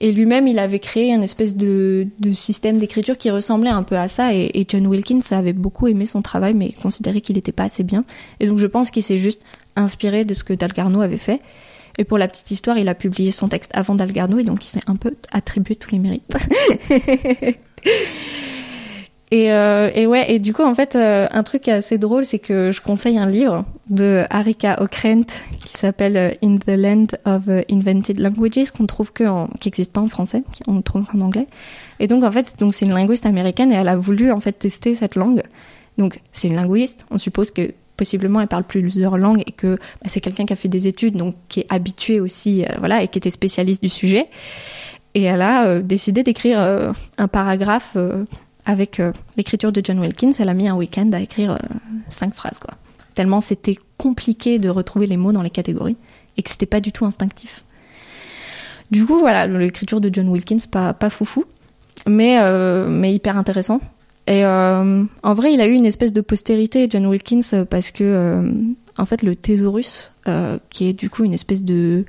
[0.03, 4.07] et lui-même, il avait créé un espèce de, système d'écriture qui ressemblait un peu à
[4.07, 4.33] ça.
[4.33, 8.03] Et, John Wilkins avait beaucoup aimé son travail, mais considérait qu'il n'était pas assez bien.
[8.39, 9.43] Et donc, je pense qu'il s'est juste
[9.75, 11.39] inspiré de ce que Dalgarno avait fait.
[11.99, 14.69] Et pour la petite histoire, il a publié son texte avant Dalgarno, et donc il
[14.69, 16.35] s'est un peu attribué tous les mérites.
[19.33, 22.37] Et, euh, et, ouais, et du coup, en fait, euh, un truc assez drôle, c'est
[22.39, 25.25] que je conseille un livre de Harika Okrent
[25.63, 29.93] qui s'appelle euh, In the Land of Invented Languages, qu'on trouve que en, qui n'existe
[29.93, 31.47] pas en français, on le trouve en anglais.
[32.01, 34.51] Et donc, en fait, donc c'est une linguiste américaine et elle a voulu en fait
[34.51, 35.43] tester cette langue.
[35.97, 37.05] Donc, c'est une linguiste.
[37.09, 40.57] On suppose que possiblement elle parle plusieurs langues et que bah, c'est quelqu'un qui a
[40.57, 44.27] fait des études, donc qui est habitué aussi, voilà, et qui était spécialiste du sujet.
[45.13, 46.59] Et elle a décidé d'écrire
[47.17, 47.97] un paragraphe
[48.65, 51.57] avec euh, l'écriture de John Wilkins, elle a mis un week-end à écrire euh,
[52.09, 52.73] cinq phrases, quoi.
[53.13, 55.97] Tellement c'était compliqué de retrouver les mots dans les catégories
[56.37, 57.63] et que c'était pas du tout instinctif.
[58.89, 61.45] Du coup, voilà, l'écriture de John Wilkins, pas, pas foufou,
[62.07, 63.81] mais, euh, mais hyper intéressant.
[64.27, 68.49] Et en vrai, il a eu une espèce de postérité, John Wilkins, parce que,
[68.97, 70.11] en fait, le thésaurus,
[70.69, 72.05] qui est du coup une espèce de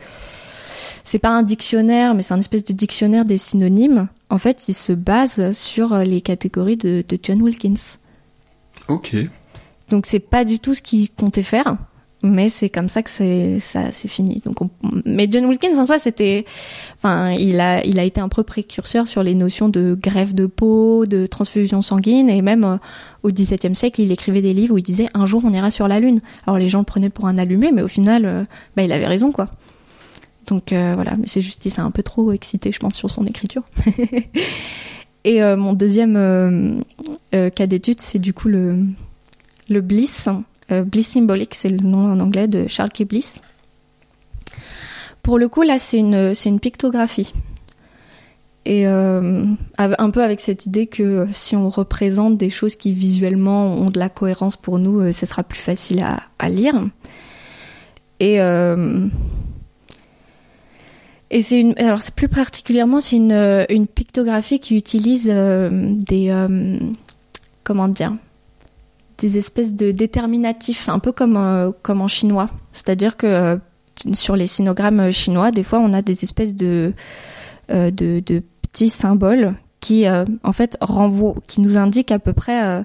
[1.05, 4.09] c'est pas un dictionnaire, mais c'est un espèce de dictionnaire des synonymes.
[4.31, 7.99] En fait, il se base sur euh, les catégories de, John Wilkins.
[8.89, 9.17] Ok.
[9.91, 11.77] Donc c'est pas du tout ce qu'il comptait faire,
[12.23, 14.41] mais c'est comme ça que c'est ça c'est fini.
[14.47, 14.57] Donc
[15.05, 16.47] mais John Wilkins en soi c'était
[16.97, 20.47] enfin il a il a été un peu précurseur sur les notions de greffe de
[20.47, 22.77] peau, de transfusion sanguine et même euh,
[23.23, 25.89] au XVIIe siècle, il écrivait des livres où il disait un jour on ira sur
[25.89, 26.23] la lune.
[26.47, 28.45] Alors les gens le prenaient pour un allumé mais au final euh,
[28.77, 29.51] bah, il avait raison quoi.
[30.47, 33.11] Donc euh, voilà, mais c'est juste, il s'est un peu trop excité, je pense, sur
[33.11, 33.63] son écriture.
[35.25, 38.85] Et euh, mon deuxième euh, cas d'étude, c'est du coup le,
[39.69, 40.29] Bliss.
[40.69, 43.05] Bliss symbolique, c'est le nom en anglais de Charles K.
[45.23, 47.33] Pour le coup, là, c'est une, c'est une pictographie.
[48.65, 53.91] Et un peu avec cette idée que si on représente des choses qui visuellement ont
[53.91, 56.75] de la cohérence pour nous, ce sera plus facile à, à lire.
[58.19, 58.39] Et
[61.33, 65.71] et c'est une, alors c'est plus particulièrement c'est une, euh, une pictographie qui utilise euh,
[65.73, 66.79] des, euh,
[67.65, 68.13] comment dire,
[69.17, 72.49] des espèces de déterminatifs, un peu comme comme en chinois.
[72.73, 73.59] C'est-à-dire que
[74.13, 76.93] sur les sinogrammes chinois, des fois, on a des espèces de
[77.69, 80.77] de, petits symboles qui en fait
[81.47, 82.85] qui nous indiquent à peu près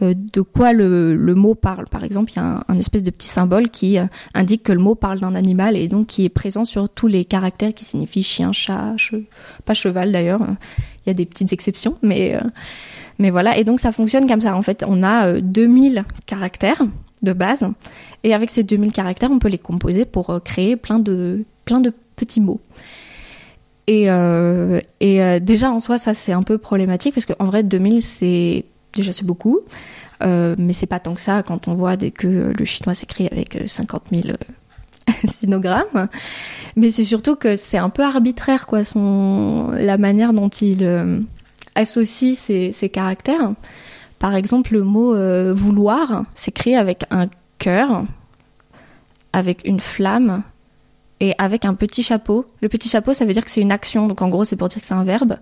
[0.00, 1.86] de quoi le, mot parle.
[1.88, 3.98] Par exemple, il y a un, espèce de petit symbole qui
[4.34, 7.24] indique que le mot parle d'un animal et donc qui est présent sur tous les
[7.24, 8.94] caractères qui signifient chien, chat,
[9.64, 10.40] pas cheval d'ailleurs.
[11.04, 12.38] Il y a des petites exceptions, mais
[13.18, 13.58] mais voilà.
[13.58, 14.56] Et donc ça fonctionne comme ça.
[14.56, 16.82] En fait, on a 2000 caractères
[17.22, 17.66] de base
[18.22, 21.92] et avec ces 2000 caractères, on peut les composer pour créer plein de plein de
[22.16, 22.60] petits mots.
[23.88, 27.62] Et, euh, et euh, déjà en soi, ça c'est un peu problématique parce qu'en vrai,
[27.62, 29.60] 2000 c'est déjà c'est beaucoup,
[30.22, 33.58] euh, mais c'est pas tant que ça quand on voit que le chinois s'écrit avec
[33.66, 34.36] 50 000
[35.32, 36.08] sinogrammes.
[36.76, 40.86] Mais c'est surtout que c'est un peu arbitraire quoi, son la manière dont il
[41.74, 43.52] associe ces, caractères.
[44.18, 45.14] Par exemple, le mot
[45.54, 47.26] vouloir s'écrit avec un
[47.58, 48.04] cœur,
[49.32, 50.42] avec une flamme
[51.20, 52.46] et avec un petit chapeau.
[52.62, 54.68] Le petit chapeau, ça veut dire que c'est une action, donc en gros, c'est pour
[54.68, 55.36] dire que c'est un verbe.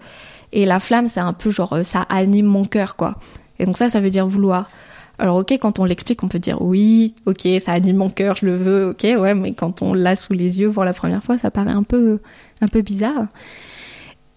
[0.52, 3.16] Et la flamme, c'est un peu genre, euh, ça anime mon cœur, quoi.
[3.58, 4.70] Et donc ça, ça veut dire vouloir.
[5.18, 8.44] Alors ok, quand on l'explique, on peut dire oui, ok, ça anime mon cœur, je
[8.44, 11.38] le veux, ok, ouais, mais quand on l'a sous les yeux pour la première fois,
[11.38, 12.20] ça paraît un peu,
[12.60, 13.28] un peu bizarre.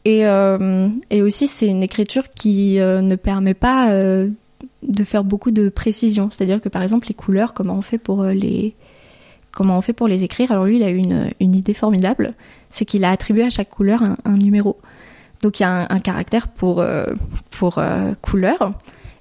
[0.06, 5.52] Et, euh, et aussi, c'est une écriture qui euh, ne permet pas de faire beaucoup
[5.52, 6.30] de précision.
[6.30, 8.73] C'est-à-dire que par exemple, les couleurs, comment on fait pour les
[9.60, 12.34] comment on fait pour les écrire Alors lui, il a eu une, une idée formidable,
[12.69, 14.80] c'est qu'il a attribué à chaque couleur un, numéro.
[15.43, 17.08] Donc il y a un, caractère pour, euh,
[17.52, 18.72] pour euh, couleur,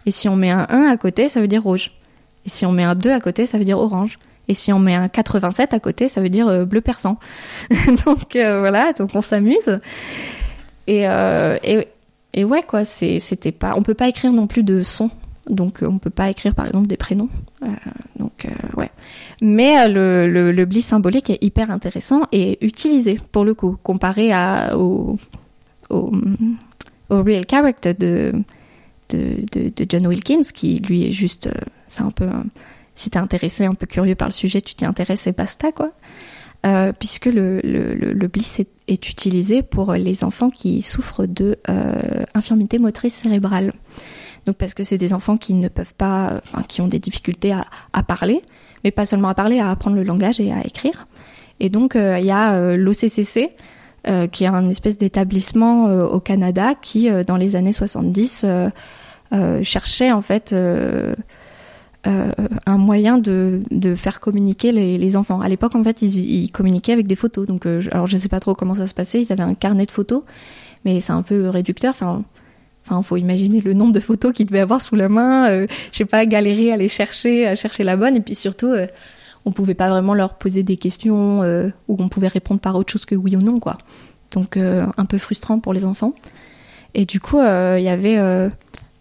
[0.06, 1.90] et si on met un 1 à côté, ça veut dire rouge.
[2.46, 4.16] Et si on met un 2 à côté, ça veut dire orange.
[4.46, 7.16] Et si on met un 87 à côté, ça veut dire euh, bleu persan.
[8.06, 9.76] donc voilà, donc on s'amuse.
[10.86, 11.88] Et, et,
[12.32, 13.74] et, ouais, quoi, c'était pas.
[13.76, 15.10] On peut pas écrire non plus de son
[15.48, 17.28] donc on peut pas écrire par exemple des prénoms.
[17.62, 17.66] Euh,
[18.18, 18.90] donc euh, ouais.
[19.42, 24.32] Mais euh, le, le, bliss symbolique est hyper intéressant et utilisé pour le coup, comparé
[24.32, 25.16] à, au,
[25.90, 26.12] au,
[27.10, 28.32] real character de,
[29.10, 31.48] de, de, John Wilkins, qui lui est juste,
[31.86, 32.28] c'est un peu,
[32.94, 35.92] si t'es intéressé, un peu curieux par le sujet, tu t'y intéresses et basta quoi.
[36.98, 41.56] puisque le, le, le bliss est, est, utilisé pour les enfants qui souffrent de
[42.34, 43.72] infirmité motrice cérébrale.
[44.48, 47.52] Donc parce que c'est des enfants qui ne peuvent pas, enfin, qui ont des difficultés
[47.52, 48.40] à, parler,
[48.82, 51.06] mais pas seulement à parler, à apprendre le langage et à écrire.
[51.60, 53.50] Et donc euh, il y a euh, l'OCCC,
[54.06, 58.46] euh, qui est un espèce d'établissement au Canada qui, dans les années 70,
[59.60, 60.54] cherchait en fait
[62.06, 63.60] un moyen de,
[63.96, 65.42] faire communiquer les, enfants.
[65.42, 67.46] À l'époque, en fait, ils, ils, communiquaient avec des photos.
[67.46, 69.20] Donc, alors je ne sais pas trop comment ça se passait.
[69.20, 70.22] Ils avaient un carnet de photos,
[70.86, 71.90] mais c'est un peu réducteur.
[71.90, 72.24] Enfin,
[72.90, 75.48] Enfin, faut imaginer le nombre de photos qu'il devait avoir sous la main.
[75.50, 78.16] Euh, je sais pas, galérer à les chercher, à chercher la bonne.
[78.16, 78.86] Et puis surtout, euh,
[79.44, 82.90] on pouvait pas vraiment leur poser des questions euh, où on pouvait répondre par autre
[82.90, 83.76] chose que oui ou non, quoi.
[84.30, 86.14] Donc euh, un peu frustrant pour les enfants.
[86.94, 88.50] Et du coup, il y avait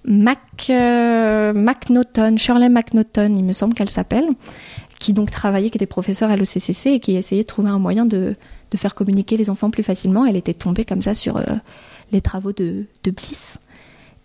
[0.03, 4.27] Mac McNaughton, Shirley McNaughton, il me semble qu'elle s'appelle,
[4.99, 8.05] qui donc travaillait, qui était professeure à l'OCCC et qui essayait de trouver un moyen
[8.05, 8.35] de,
[8.71, 10.25] de faire communiquer les enfants plus facilement.
[10.25, 11.41] Elle était tombée comme ça sur
[12.11, 13.61] les travaux de Bliss.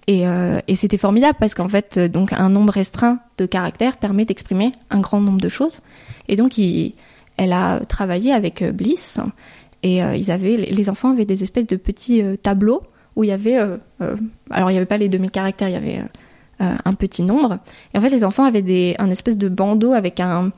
[0.07, 3.97] Et, euh, et c'était formidable parce qu'en fait, euh, donc un nombre restreint de caractères
[3.97, 5.81] permet d'exprimer un grand nombre de choses.
[6.29, 9.21] Et donc, elle a travaillé avec euh, Bliss
[9.85, 12.83] et ils avaient, les enfants avaient des espèces de petits tableaux
[13.17, 16.05] où il y avait, alors il n'y avait pas les 2000 caractères, il y avait
[16.61, 17.59] un petit nombre.
[17.93, 20.53] Et en fait, les enfants avaient des, un espèce de bandeau avec un,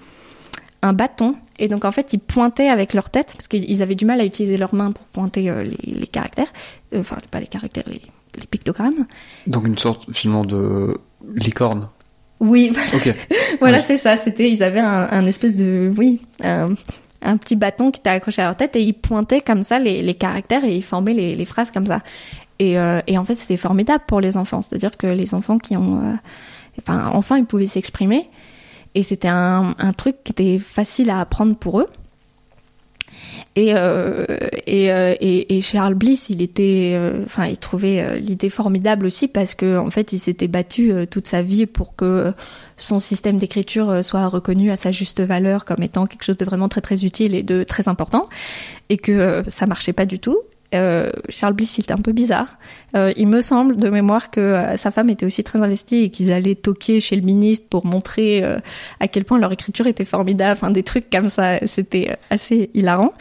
[0.82, 1.36] un bâton.
[1.58, 4.26] Et donc, en fait, ils pointaient avec leur tête parce qu'ils avaient du mal à
[4.26, 6.52] utiliser leurs mains pour pointer les, les, caractères.
[6.94, 8.02] Enfin, pas les caractères, les
[8.38, 9.06] les pictogrammes.
[9.46, 10.98] Donc une sorte finalement de
[11.34, 11.88] licorne.
[12.40, 12.72] Oui,
[13.60, 14.16] voilà, c'est ça.
[14.16, 18.56] C'était, ils avaient un, espèce de, oui, un, petit bâton qui était accroché à leur
[18.56, 22.00] tête et ils pointaient comme ça les, caractères et ils formaient les, phrases comme ça.
[22.60, 24.62] Euh, et, en fait, c'était formidable pour les enfants.
[24.62, 26.12] C'est-à-dire que les enfants qui ont, euh,
[26.80, 28.28] enfin, enfin, ils pouvaient s'exprimer
[28.94, 31.88] et c'était un, un truc qui était facile à apprendre pour eux.
[33.56, 34.24] Et, euh,
[34.66, 39.28] et, euh, et, et, Charles Bliss, il était, euh, enfin, il trouvait l'idée formidable aussi
[39.28, 42.32] parce que en fait, il s'était battu toute sa vie pour que
[42.76, 46.68] son système d'écriture soit reconnu à sa juste valeur comme étant quelque chose de vraiment
[46.68, 48.26] très très utile et de très important,
[48.88, 50.38] et que ça marchait pas du tout.
[50.74, 52.58] Euh, Charles Bliss, il était un peu bizarre.
[52.96, 56.10] Euh, il me semble de mémoire que euh, sa femme était aussi très investie et
[56.10, 58.44] qu'ils allaient toquer chez le ministre pour montrer
[59.00, 60.58] à quel point leur écriture était formidable.
[60.60, 63.12] Enfin, des trucs comme ça, c'était assez hilarant.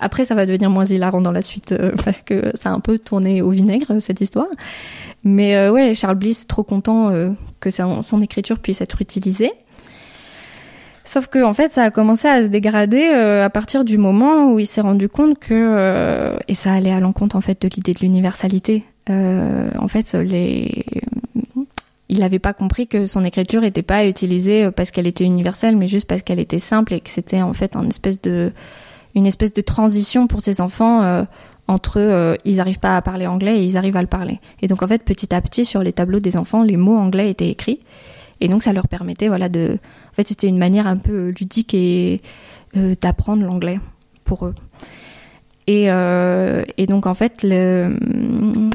[0.00, 2.98] Après, ça va devenir moins hilarant dans la suite parce que ça a un peu
[2.98, 4.48] tourné au vinaigre cette histoire.
[5.24, 7.12] Mais ouais, Charles Bliss, trop content
[7.60, 9.52] que son écriture puisse être utilisée.
[11.06, 14.52] Sauf que en fait, ça a commencé à se dégrader euh, à partir du moment
[14.52, 17.68] où il s'est rendu compte que euh, et ça allait à l'encontre en fait de
[17.72, 18.82] l'idée de l'universalité.
[19.08, 20.16] Euh, en fait,
[22.08, 25.86] il n'avait pas compris que son écriture n'était pas utilisée parce qu'elle était universelle, mais
[25.86, 28.50] juste parce qu'elle était simple et que c'était en fait un espèce de,
[29.14, 31.22] une espèce de transition pour ses enfants euh,
[31.68, 34.40] entre eux, ils n'arrivent pas à parler anglais et ils arrivent à le parler.
[34.60, 37.30] Et donc en fait, petit à petit, sur les tableaux des enfants, les mots anglais
[37.30, 37.80] étaient écrits.
[38.40, 39.78] Et donc ça leur permettait, voilà, de.
[40.10, 42.20] En fait, c'était une manière un peu ludique et
[42.76, 43.80] euh, d'apprendre l'anglais
[44.24, 44.54] pour eux.
[45.66, 47.44] Et, euh, et, donc en fait,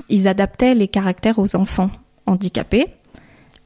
[0.09, 1.91] ils adaptaient les caractères aux enfants
[2.25, 2.87] handicapés.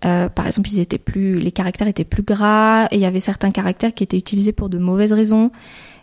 [0.04, 3.20] Euh, par exemple, ils étaient plus, les caractères étaient plus gras et il y avait
[3.20, 5.52] certains caractères qui étaient utilisés pour de mauvaises raisons.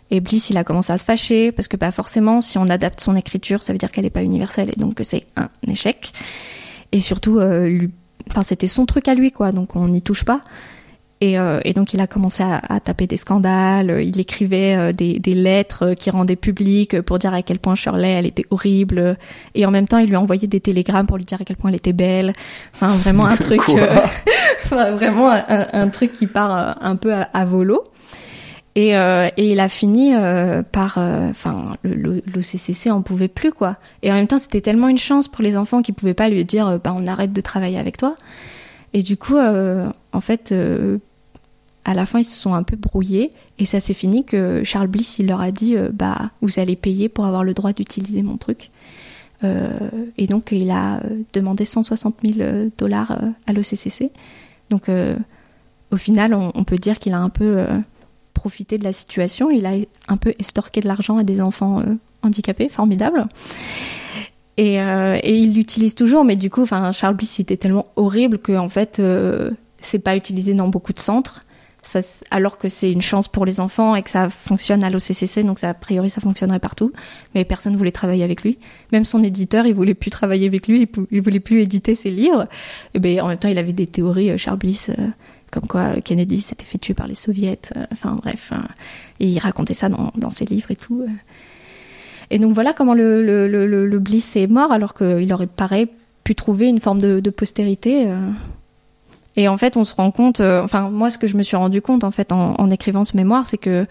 [0.09, 2.99] Et Bliss, il a commencé à se fâcher parce que bah, forcément, si on adapte
[2.99, 6.11] son écriture, ça veut dire qu'elle n'est pas universelle et donc que c'est un échec.
[6.91, 7.91] Et surtout, lui,
[8.29, 9.51] enfin, c'était son truc à lui, quoi.
[9.51, 10.41] Donc on n'y touche pas.
[11.21, 14.03] Et, euh, et, donc il a commencé à, à, taper des scandales.
[14.03, 18.09] Il écrivait euh, des, des, lettres qu'il rendait publiques pour dire à quel point Shirley
[18.09, 19.17] elle était horrible.
[19.55, 21.69] Et en même temps, il lui envoyait des télégrammes pour lui dire à quel point
[21.69, 22.33] elle était belle.
[22.73, 23.61] Enfin, vraiment un truc,
[24.65, 27.85] enfin, vraiment un, un, truc qui part un peu à, à volo.
[28.75, 33.27] Et, euh, et, il a fini euh, par, euh, enfin, le, le, CCC en pouvait
[33.27, 33.77] plus quoi.
[34.01, 36.43] Et en même temps, c'était tellement une chance pour les enfants qu'ils pouvaient pas lui
[36.43, 38.15] dire, bah on arrête de travailler avec toi.
[38.93, 40.53] Et du coup, en fait,
[41.85, 44.87] à la fin, ils se sont un peu brouillés et ça s'est fini que Charles
[44.87, 48.37] Bliss, il leur a dit, bah vous allez payer pour avoir le droit d'utiliser mon
[48.37, 48.69] truc.
[49.43, 51.01] et donc, il a
[51.33, 54.11] demandé 160 000 dollars à l'OCCC.
[54.69, 54.83] Donc,
[55.91, 57.65] au final, on, on peut dire qu'il a un peu
[58.33, 59.49] profiter de la situation.
[59.49, 59.73] Il a
[60.07, 63.27] un peu estorqué de l'argent à des enfants euh, handicapés, formidable.
[64.57, 68.53] Et, euh, et il l'utilise toujours, mais du coup, Charles Bliss était tellement horrible que
[68.53, 71.45] en fait, euh, c'est pas utilisé dans beaucoup de centres.
[72.31, 75.59] Alors que c'est une chance pour les enfants et que ça fonctionne à l'OCCC, donc
[75.59, 76.93] ça, a priori ça fonctionnerait partout.
[77.35, 78.57] Mais personne voulait travailler avec lui.
[78.93, 82.47] Même son éditeur, il voulait plus travailler avec lui, il, voulait plus éditer ses livres.
[82.93, 84.91] Et ben, en même temps, il avait des théories, Charles Bliss,
[85.53, 88.63] comme quoi Kennedy s'était fait tuer par les soviets, euh, enfin bref, hein.
[89.19, 91.01] et il racontait ça dans, ses livres et tout.
[91.01, 91.11] Euh.
[92.31, 95.87] Et donc voilà comment le, Bliss est mort, alors qu'il aurait pareil
[96.23, 98.07] pu trouver une forme de, postérité.
[98.07, 98.31] Euh.
[99.35, 101.81] Et en fait, on se rend compte, enfin moi ce que je me suis rendu
[101.81, 103.85] compte en fait en, écrivant ce mémoire, c'est que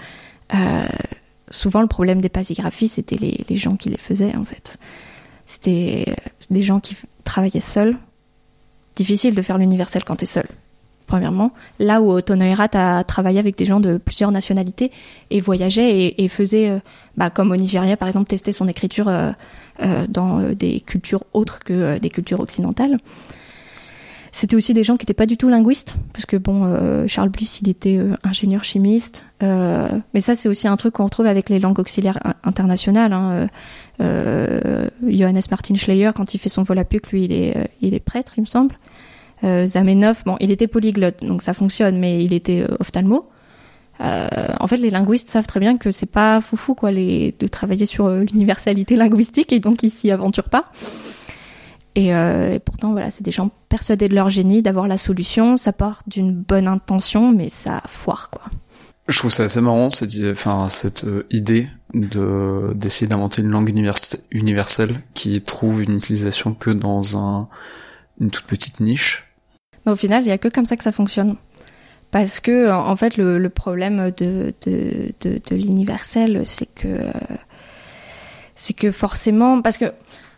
[1.50, 4.78] souvent le problème des pasigraphies, c'était les, les gens qui les faisaient en fait.
[5.46, 6.16] C'était
[6.50, 7.96] des gens qui travaillaient seuls.
[8.94, 10.46] Difficile de faire l'universel quand t'es seul
[11.12, 11.52] premièrement.
[11.78, 14.90] Là où Tonoerat a travaillé avec des gens de plusieurs nationalités
[15.28, 16.78] et voyageait et, faisait, euh,
[17.18, 19.30] bah, comme au Nigeria par exemple, tester son écriture euh,
[19.82, 22.96] euh, dans des cultures autres que des cultures occidentales.
[24.30, 27.60] C'était aussi des gens qui n'étaient pas du tout linguistes, parce que bon, Charles Bliss,
[27.60, 31.78] il était ingénieur chimiste, mais ça c'est aussi un truc qu'on retrouve avec les langues
[31.78, 33.12] auxiliaires internationales.
[33.12, 33.48] Hein.
[34.00, 38.40] Johannes Martin Schleyer, quand il fait son Volapük, lui, il est, il est prêtre, il
[38.40, 38.74] me semble.
[39.44, 43.28] Euh, Zamenhof, bon, il était polyglotte, donc ça fonctionne, mais il était euh, ophtalmo.
[44.00, 44.26] Euh,
[44.58, 48.08] en fait, les linguistes savent très bien que c'est pas foufou quoi, de travailler sur
[48.08, 50.64] l'universalité linguistique et donc ils s'y aventurent pas.
[51.94, 52.10] Et,
[52.64, 55.58] pourtant, voilà, c'est des gens persuadés de leur génie, d'avoir la solution.
[55.58, 58.42] Ça part d'une bonne intention, mais ça foire quoi.
[59.08, 63.68] Je trouve ça assez marrant cette, idée de d'essayer d'inventer une langue
[64.30, 67.48] universelle qui trouve une utilisation que dans un
[68.20, 69.31] une toute petite niche
[69.84, 71.36] mais au final, il n'y a que comme ça que ça fonctionne.
[72.12, 74.52] Parce que, en fait, le, problème de,
[75.50, 76.98] l'universel, c'est que,
[78.54, 79.86] c'est que forcément, parce que,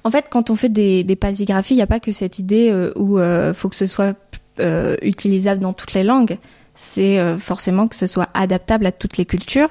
[0.05, 2.71] en fait, quand on fait des, des pasigraphies, il n'y a pas que cette idée
[2.71, 4.17] euh, où euh, faut que ce soit
[4.61, 6.39] euh, utilisable dans toutes les langues.
[6.77, 9.71] C'est euh, forcément que ce soit adaptable à toutes les cultures,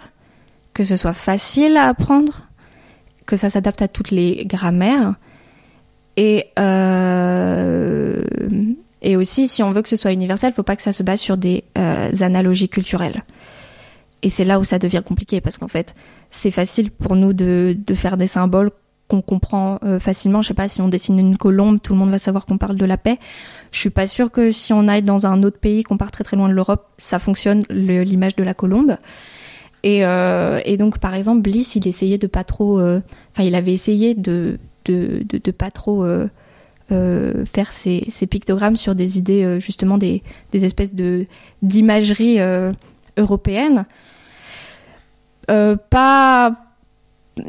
[0.74, 2.48] que ce soit facile à apprendre,
[3.26, 5.16] que ça s'adapte à toutes les grammaires.
[6.18, 6.48] Et
[9.04, 11.04] et aussi, si on veut que ce soit universel, il faut pas que ça se
[11.04, 13.24] base sur des euh, analogies culturelles.
[14.22, 15.94] Et c'est là où ça devient compliqué parce qu'en fait,
[16.32, 18.72] c'est facile pour nous de, de faire des symboles
[19.10, 20.42] qu'on comprend euh, facilement.
[20.42, 22.78] Je sais pas si on dessine une colombe, tout le monde va savoir qu'on parle
[22.78, 23.20] de la paix.
[23.72, 26.24] Je suis pas sûre que si on aille dans un autre pays, qu'on part très
[26.24, 28.96] très loin de l'Europe, ça fonctionne l'image de la colombe.
[29.84, 33.74] Et, euh, et, donc par exemple, Bliss, il essayait de pas trop, enfin il avait
[33.74, 36.06] essayé de de, de, pas trop
[36.92, 40.22] euh, faire ces, pictogrammes sur des idées euh, justement des,
[40.52, 41.26] espèces de
[41.62, 42.74] d'imagerie euh,
[43.16, 43.86] européenne.
[45.48, 46.56] pas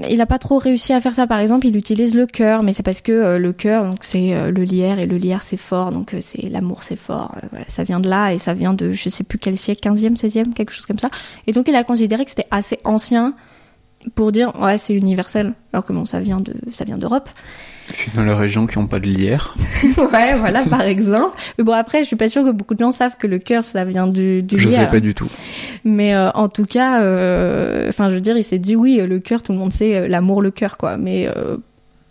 [0.09, 1.27] il n'a pas trop réussi à faire ça.
[1.27, 4.63] Par exemple, il utilise le cœur, mais c'est parce que le cœur, donc c'est le
[4.63, 7.35] lierre et le lierre c'est fort, donc c'est l'amour c'est fort.
[7.69, 10.55] ça vient de là et ça vient de je sais plus quel siècle, 15e, 16e,
[10.55, 11.11] quelque chose comme ça.
[11.47, 13.35] Et donc il a considéré que c'était assez ancien
[14.15, 17.29] pour dire ouais c'est universel, alors que ça vient de ça vient d'Europe.
[17.89, 19.55] Puis dans les régions qui n'ont pas de lierre.
[20.13, 21.37] ouais, voilà, par exemple.
[21.59, 23.65] Mais bon, après, je suis pas sûre que beaucoup de gens savent que le cœur,
[23.65, 24.81] ça vient du, du Je lierre.
[24.81, 25.29] sais pas du tout.
[25.85, 29.19] Mais euh, en tout cas, euh, enfin, je veux dire, il s'est dit oui, le
[29.19, 30.97] cœur, tout le monde sait euh, l'amour, le cœur, quoi.
[30.97, 31.59] Mais euh,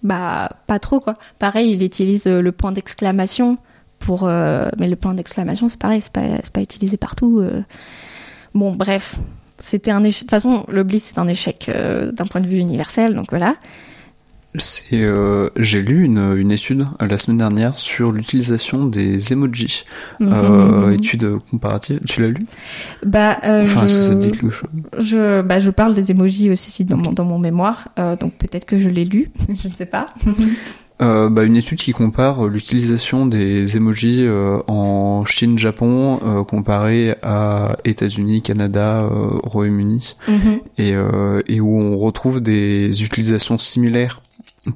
[0.03, 1.15] bah, pas trop, quoi.
[1.39, 3.57] Pareil, il utilise le point d'exclamation
[3.99, 6.21] pour, mais le point d'exclamation, c'est pareil, c'est pas,
[6.51, 7.41] pas utilisé partout.
[8.53, 9.15] Bon, bref,
[9.59, 10.23] c'était un échec.
[10.23, 11.71] De toute façon, le bliss, c'est un échec
[12.11, 13.55] d'un point de vue universel, donc voilà.
[14.59, 19.83] C'est, euh, j'ai lu une, une étude euh, la semaine dernière sur l'utilisation des emojis.
[20.21, 20.93] Euh, Mhm.
[20.93, 21.99] étude comparative.
[22.07, 22.45] Tu l'as lu?
[23.03, 24.29] Bah, euh, Enfin, est-ce que ça te je...
[24.29, 24.69] dit quelque chose?
[24.99, 28.33] Je, bah, je parle des emojis aussi si, dans, mon, dans mon mémoire, euh, donc
[28.33, 29.31] peut-être que je l'ai lu,
[29.63, 30.07] je ne sais pas.
[31.01, 36.43] Euh, bah, une étude qui compare euh, l'utilisation des emojis euh, en Chine, Japon, euh,
[36.43, 40.15] comparé à États-Unis, Canada, euh, Royaume-Uni,
[40.77, 44.21] et, euh, et où on retrouve des utilisations similaires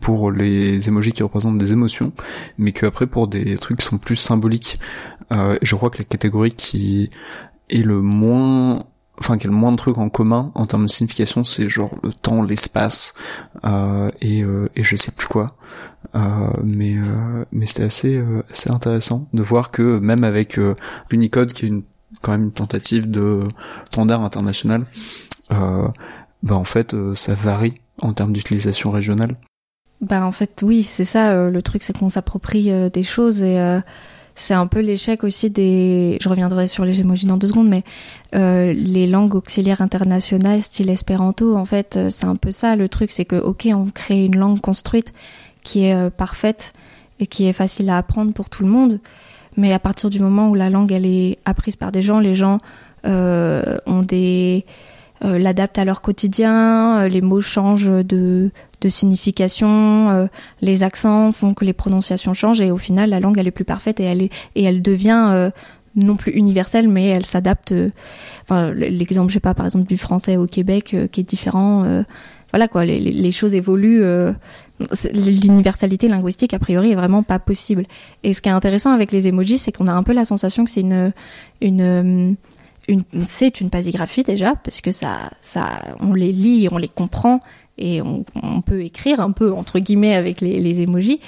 [0.01, 2.11] pour les emojis qui représentent des émotions,
[2.57, 4.79] mais que après pour des trucs qui sont plus symboliques.
[5.31, 7.09] Euh, je crois que la catégorie qui
[7.69, 8.85] est le moins
[9.19, 11.95] enfin qui a le moins de trucs en commun en termes de signification c'est genre
[12.03, 13.13] le temps l'espace
[13.65, 15.55] euh, et euh, et je sais plus quoi
[16.15, 20.75] euh, mais euh, mais c'était assez euh, assez intéressant de voir que même avec euh,
[21.09, 21.83] l'Unicode qui est une
[22.21, 23.41] quand même une tentative de
[23.91, 24.85] standard international
[25.51, 25.87] euh,
[26.43, 29.37] bah en fait euh, ça varie en termes d'utilisation régionale
[30.01, 33.41] Bah en fait oui, c'est ça euh, le truc, c'est qu'on s'approprie euh, des choses
[33.41, 33.79] et euh,
[34.37, 36.15] c'est un peu l'échec aussi des.
[36.21, 37.83] Je reviendrai sur les emojis dans deux secondes, mais
[38.35, 42.87] euh, les langues auxiliaires internationales, style espéranto, en fait, euh, c'est un peu ça le
[42.87, 45.11] truc, c'est que ok, on crée une langue construite
[45.63, 46.73] qui est euh, parfaite
[47.19, 48.99] et qui est facile à apprendre pour tout le monde,
[49.57, 52.35] mais à partir du moment où la langue elle est apprise par des gens, les
[52.35, 52.59] gens
[53.03, 54.65] ont des
[55.21, 60.27] l'adaptent à leur quotidien, les mots changent de, de signification, euh,
[60.61, 63.65] les accents font que les prononciations changent et au final la langue elle est plus
[63.65, 65.49] parfaite et elle et elle devient euh,
[65.95, 67.71] non plus universelle mais elle s'adapte.
[67.71, 67.89] euh,
[68.43, 72.03] Enfin l'exemple je sais pas par exemple du français au Québec qui est différent.
[72.51, 74.03] voilà quoi, les, choses évoluent.
[75.13, 77.83] L'universalité linguistique a priori est vraiment pas possible.
[78.23, 80.63] Et ce qui est intéressant avec les emojis, c'est qu'on a un peu la sensation
[80.63, 81.11] que c'est une
[81.59, 82.37] une,
[83.21, 85.67] c'est une pasigraphie déjà parce que ça, ça,
[85.99, 87.41] on les lit, on les comprend
[87.77, 88.23] et on,
[88.61, 91.19] peut écrire un peu entre guillemets avec les, les emojis.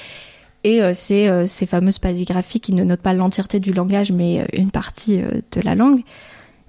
[0.64, 4.42] Et euh, c'est euh, ces fameuses pasigraphies qui ne notent pas l'entièreté du langage, mais
[4.42, 6.02] euh, une partie de la langue.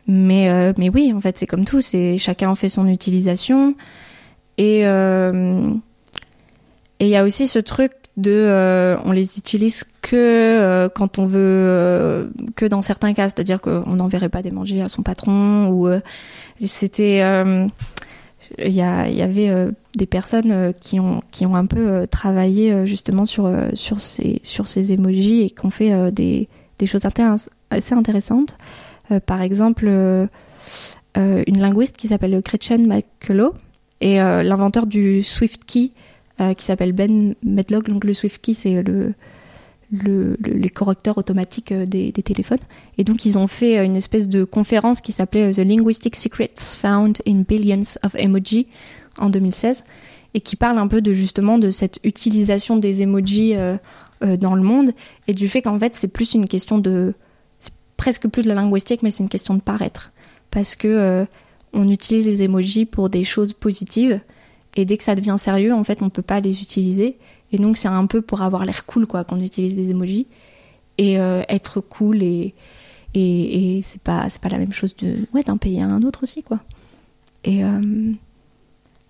[0.07, 1.81] Mais, mais oui, en fait, c'est comme tout.
[1.81, 3.77] C'est chacun en fait son utilisation.
[4.59, 4.87] Et et
[7.07, 12.67] il y a aussi ce truc de, on les utilise que quand on veut, que
[12.67, 15.89] dans certains cas, c'est-à-dire qu'on n'enverrait pas des manger à son patron ou
[16.67, 17.23] c'était,
[18.59, 22.87] il y, avait euh, des personnes euh, qui ont qui ont un peu euh, travaillé
[22.87, 26.49] justement sur sur ces sur ces emojis et qui ont fait des
[26.79, 28.57] des choses assez intéressantes.
[29.27, 29.87] Par exemple,
[31.17, 33.55] une linguiste qui s'appelle Gretchen McCullough
[34.01, 35.91] et l'inventeur du Swift Key
[36.41, 37.89] euh, qui s'appelle Ben Medlock.
[37.89, 39.13] Donc le Swift Key, c'est le,
[39.91, 42.59] le, le- les correcteurs automatiques euh, des, téléphones.
[42.99, 46.17] Et donc ils ont fait euh, une espèce de conférence qui s'appelait euh, The Linguistic
[46.17, 48.67] Secrets Found in Billions of Emoji
[49.19, 49.85] en 2016
[50.35, 53.55] et qui parle un peu de justement de cette utilisation des emojis
[54.21, 54.93] dans le monde
[55.27, 57.15] et du fait qu'en fait c'est plus une question de
[57.59, 60.13] c'est presque plus de la linguistique mais c'est une question de paraître
[60.53, 61.27] parce que
[61.73, 64.21] on utilise les emojis pour des choses positives
[64.77, 67.17] et dès que ça devient sérieux en fait on peut pas les utiliser
[67.53, 70.27] et donc c'est un peu pour avoir l'air cool quoi qu'on utilise les emojis.
[70.99, 72.55] Et euh, être cool et
[73.15, 76.23] et, et c'est pas pas la même chose de ouais d'un pays à un autre
[76.23, 76.61] aussi quoi.
[77.45, 78.13] Et euh,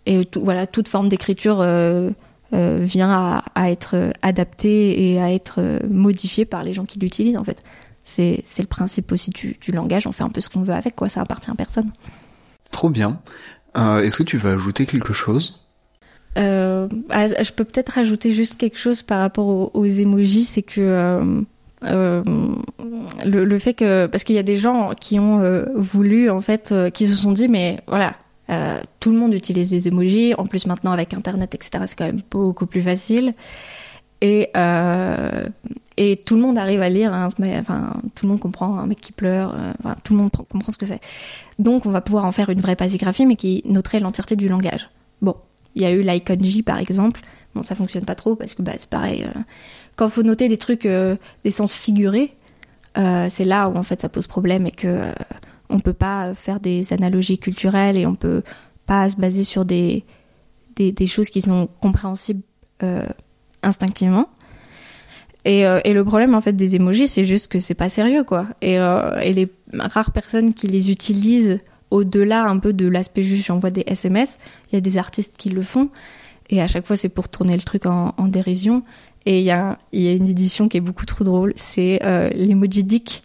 [0.06, 2.10] et voilà toute forme d'écriture euh,
[2.52, 7.62] vient à, être adaptée et à être modifiée par les gens qui l'utilisent en fait.
[8.04, 10.06] C'est le principe aussi du, langage.
[10.06, 11.08] On fait un peu ce qu'on veut avec quoi.
[11.08, 11.90] Ça appartient à personne.
[12.72, 13.20] Trop bien.
[13.76, 15.60] Est-ce que tu vas ajouter quelque chose?
[16.38, 20.80] Euh, ah, je peux peut-être rajouter juste quelque chose par rapport aux, emojis, c'est que
[20.80, 21.40] euh,
[21.84, 22.22] euh,
[23.24, 27.06] le, fait que parce qu'il y a des gens qui ont voulu en fait, qui
[27.06, 28.14] se sont dit mais voilà.
[29.00, 30.34] tout le monde utilise les emojis.
[30.34, 33.34] En plus, maintenant avec Internet, etc., c'est quand même beaucoup plus facile.
[34.22, 34.50] Et,
[35.96, 37.12] et tout le monde arrive à lire.
[37.12, 37.28] hein,
[37.58, 39.56] enfin, tout le monde comprend un mec qui pleure.
[40.04, 41.00] tout le monde pr- comprend ce que c'est.
[41.58, 44.90] Donc, on va pouvoir en faire une vraie pasigraphie, mais qui noterait l'entièreté du langage.
[45.22, 45.34] Bon,
[45.74, 47.20] il y a eu l'iconji par exemple.
[47.54, 49.24] Bon, ça fonctionne pas trop parce que bah, c'est pareil.
[49.24, 49.40] euh,
[50.00, 52.34] quand faut noter des trucs, euh, des sens figurés,
[52.96, 55.12] euh, c'est là où en fait ça pose problème et que euh,
[55.68, 58.42] on peut pas faire des analogies culturelles et on peut
[58.86, 60.04] pas se baser sur des
[60.74, 62.42] des, des choses qui sont compréhensibles
[63.62, 64.30] instinctivement.
[65.44, 68.46] Et, et, le problème en fait des emojis, c'est juste que c'est pas sérieux quoi.
[68.62, 71.58] Et, et, les rares personnes qui les utilisent
[71.90, 74.38] au-delà un peu de l'aspect juste j'envoie des SMS,
[74.70, 75.88] il y a des artistes qui le font.
[76.48, 78.82] Et à chaque fois, c'est pour tourner le truc en, dérision.
[79.24, 83.22] Et il y, a, une édition qui est beaucoup trop drôle, c'est euh, l'emoji Dick.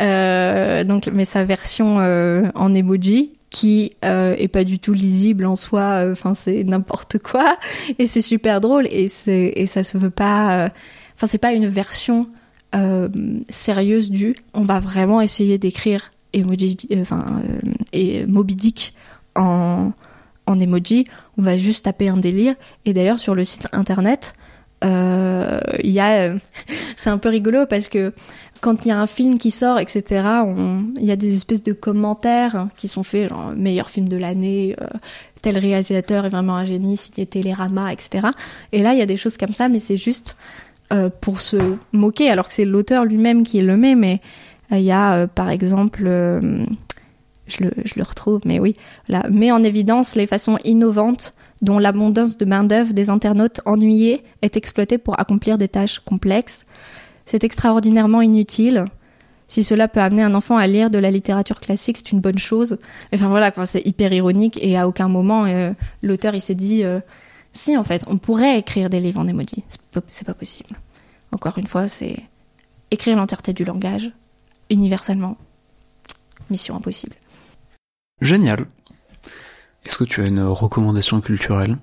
[0.00, 5.46] Euh, donc, mais sa version euh, en emoji qui euh, est pas du tout lisible
[5.46, 6.06] en soi.
[6.10, 7.56] Enfin, c'est n'importe quoi
[7.98, 10.70] et c'est super drôle et et ça se veut pas.
[11.14, 12.28] Enfin, c'est pas une version
[13.50, 14.34] sérieuse du.
[14.52, 17.40] On va vraiment essayer d'écrire emoji, enfin
[17.92, 18.94] et Moby Dick
[19.34, 19.92] en
[20.46, 21.06] en emoji,
[21.38, 22.54] on va juste taper un délire.
[22.84, 24.34] Et d'ailleurs, sur le site internet,
[24.84, 26.38] euh, y a, euh,
[26.96, 28.12] c'est un peu rigolo parce que
[28.60, 30.26] quand il y a un film qui sort, etc.,
[30.98, 34.74] il y a des espèces de commentaires qui sont faits, genre meilleur film de l'année,
[34.80, 34.86] euh,
[35.42, 38.28] tel réalisateur est vraiment un génie, signé Télérama, etc.
[38.72, 40.36] Et là, il y a des choses comme ça, mais c'est juste
[41.20, 41.56] pour se
[41.90, 43.96] moquer, alors que c'est l'auteur lui-même qui le met.
[43.96, 44.20] Mais
[44.78, 46.08] il y a, par exemple,
[47.46, 48.74] je le, retrouve, mais oui,
[49.30, 54.98] met en évidence les façons innovantes dont l'abondance de main-d'œuvre des internautes ennuyés est exploitée
[54.98, 56.66] pour accomplir des tâches complexes.
[57.26, 58.84] C'est extraordinairement inutile.
[59.48, 62.38] Si cela peut amener un enfant à lire de la littérature classique, c'est une bonne
[62.38, 62.78] chose.
[63.14, 65.72] Enfin voilà, c'est hyper ironique et à aucun moment euh,
[66.02, 67.00] l'auteur il s'est dit euh,
[67.52, 69.64] si en fait on pourrait écrire des livres en emoji,
[70.08, 70.78] c'est pas possible.
[71.30, 72.16] Encore une fois, c'est
[72.90, 74.12] écrire l'entièreté du langage
[74.70, 75.36] universellement.
[76.50, 77.16] Mission impossible.
[78.20, 78.66] Génial.
[79.84, 81.76] Est-ce que tu as une recommandation culturelle?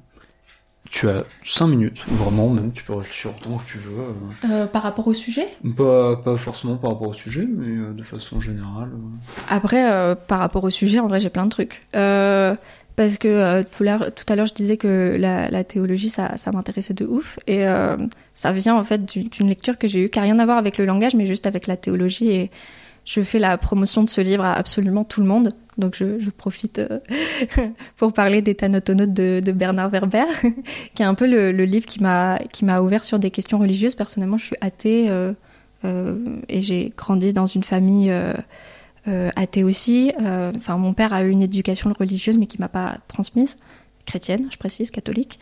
[0.89, 4.51] Tu as 5 minutes, vraiment, même tu peux réfléchir autant que tu veux.
[4.51, 5.47] Euh, par rapport au sujet?
[5.77, 8.89] Pas, pas forcément par rapport au sujet, mais euh, de façon générale.
[8.91, 9.45] Euh.
[9.49, 11.87] Après, par rapport au sujet, en vrai, j'ai plein de trucs.
[12.95, 17.39] Parce que tout, à l'heure, je disais que la, théologie, ça, ça m'intéressait de ouf.
[17.47, 17.65] Et
[18.33, 20.77] ça vient en fait d'une lecture que j'ai eue, qui n'a rien à voir avec
[20.77, 22.29] le langage, mais juste avec la théologie.
[22.29, 22.51] Et
[23.05, 25.53] je fais la promotion de ce livre à absolument tout le monde.
[25.77, 26.99] Donc je, profite euh,
[27.97, 30.25] pour parler des Thanatonautes de, de Bernard Werber,
[30.93, 33.95] qui est un peu le, livre qui m'a ouvert sur des questions religieuses.
[33.95, 35.33] Personnellement, je suis athée euh,
[35.85, 36.17] euh,
[36.49, 38.13] et j'ai grandi dans une famille
[39.05, 40.11] athée aussi.
[40.19, 43.57] Enfin, mon père a eu une éducation religieuse, mais qui m'a pas transmise,
[44.05, 45.39] chrétienne, je précise, catholique,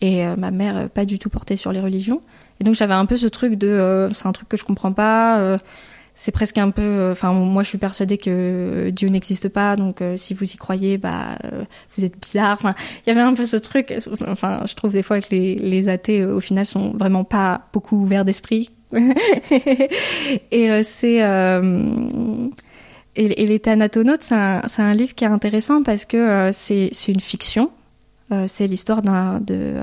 [0.00, 2.22] et ma mère pas du tout portée sur les religions.
[2.60, 5.58] Et donc j'avais un peu ce truc de c'est un truc que je comprends pas
[6.20, 9.76] c'est presque un peu euh, enfin moi je suis persuadée que Dieu n'existe pas.
[9.76, 11.64] Donc euh, si vous y croyez bah euh,
[11.96, 12.52] vous êtes bizarre.
[12.52, 12.74] Enfin
[13.06, 13.94] il y avait un peu ce truc.
[14.28, 17.96] Enfin je trouve des fois que les, les athées au final sont vraiment pas beaucoup
[17.96, 18.70] ouverts d'esprit.
[20.50, 21.22] Et c'est
[23.16, 27.20] et, et, les Thanatonautes c'est un, livre qui est intéressant parce que c'est c'est une
[27.20, 27.70] fiction.
[28.46, 29.74] C'est l'histoire d'un de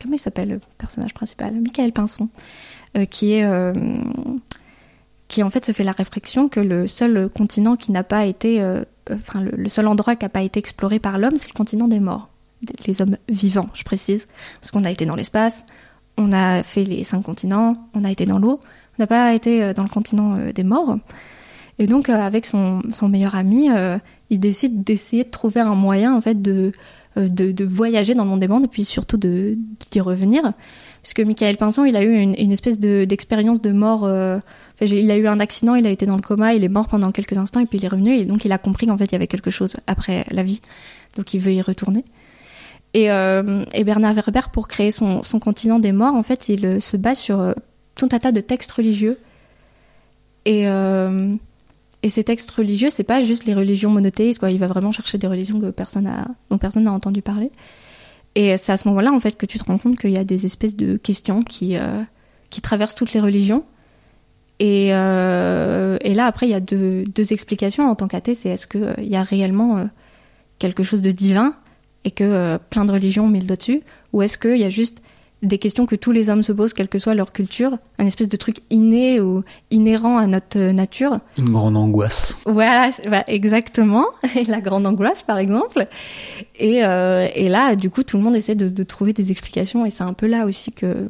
[0.00, 1.54] comment il s'appelle le personnage principal?
[1.54, 2.28] Michael Pinson.
[3.10, 3.44] Qui est
[5.32, 8.60] qui en fait se fait la réflexion que le seul continent qui n'a pas été,
[8.60, 11.88] euh, enfin le, seul endroit qui n'a pas été exploré par l'homme, c'est le continent
[11.88, 12.28] des morts,
[12.86, 14.28] les hommes vivants, je précise,
[14.60, 15.64] parce qu'on a été dans l'espace,
[16.18, 18.60] on a fait les cinq continents, on a été dans l'eau,
[18.98, 20.98] on n'a pas été euh, dans le continent euh, des morts.
[21.78, 23.68] Et donc avec son, son meilleur ami,
[24.30, 26.72] il décide d'essayer de trouver un moyen en fait de,
[27.16, 30.52] de, de, voyager dans le monde des morts et puis surtout d'y revenir.
[31.02, 34.06] Parce que Michael Pinson, il a eu une, une espèce d'expérience de, mort
[34.80, 37.10] il a eu un accident, il a été dans le coma, il est mort pendant
[37.10, 39.12] quelques instants et puis il est revenu et donc il a compris qu'en fait il
[39.12, 40.60] y avait quelque chose après la vie.
[41.16, 42.04] Donc il veut y retourner.
[42.94, 46.96] Et, euh, Bernard Werber, pour créer son, continent des morts, en fait, il euh, se
[46.96, 47.52] base sur euh,
[47.94, 49.18] tout un tas de textes religieux.
[50.44, 50.66] Et,
[52.02, 54.50] et ces textes religieux, c'est pas juste les religions monothéistes, quoi.
[54.50, 56.10] Il va vraiment chercher des religions que personne
[56.50, 57.50] dont personne n'a entendu parler.
[58.34, 60.24] Et c'est à ce moment-là, en fait, que tu te rends compte qu'il y a
[60.24, 61.76] des espèces de questions qui,
[62.50, 63.64] qui traversent toutes les religions
[64.62, 68.36] et, euh, et, là, après, il y a deux, explications en tant qu'athée.
[68.36, 69.84] C'est est-ce qu'il euh, y a réellement euh,
[70.60, 71.54] quelque chose de divin
[72.04, 73.82] et que plein de religions ont mis le doigt dessus?
[74.12, 75.02] Ou est-ce qu'il y a juste
[75.42, 78.28] des questions que tous les hommes se posent, quelle que soit leur culture, un espèce
[78.28, 82.38] de truc inné ou inhérent à notre nature Une grande angoisse.
[82.46, 84.06] Voilà, bah, exactement.
[84.48, 85.86] la grande angoisse, par exemple.
[86.58, 89.84] Et, et, là, du coup, tout le monde essaie de, de trouver des explications.
[89.84, 91.08] Et c'est un peu là aussi que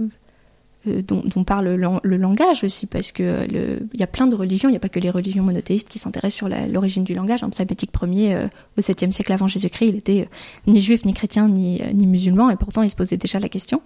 [0.89, 3.47] euh, dont, parle le, langage aussi, parce que
[3.93, 6.01] il y a plein de religions, il n'y a pas que les religions monothéistes qui
[6.01, 7.45] s'intéressent sur l'origine du langage.
[7.45, 10.25] Un psalmétique premier, euh, au 7e siècle avant Jésus-Christ, il était euh,
[10.67, 13.81] ni juif, ni chrétien, ni, ni musulman, et pourtant il se posait déjà la question.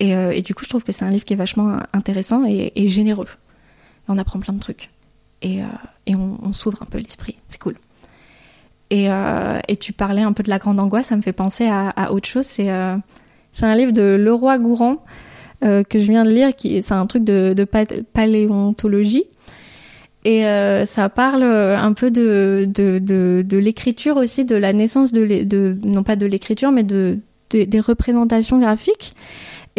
[0.00, 3.28] Et, du coup, je trouve que c'est un livre qui est vachement intéressant et, généreux.
[4.08, 4.90] on apprend plein de trucs.
[5.42, 5.60] Et,
[6.08, 7.36] on, s'ouvre un peu l'esprit.
[7.48, 7.76] C'est cool.
[8.90, 9.08] Et,
[9.78, 12.46] tu parlais un peu de la grande angoisse, ça me fait penser à, autre chose.
[12.46, 13.02] C'est un
[13.76, 15.04] livre de Leroy Gourand
[15.60, 17.64] que je viens de lire, c'est un truc de,
[18.12, 19.24] paléontologie.
[20.24, 26.16] Et euh, ça parle un peu de, l'écriture aussi, de la naissance de, non pas
[26.16, 27.18] de l'écriture, mais de,
[27.50, 29.14] des représentations graphiques.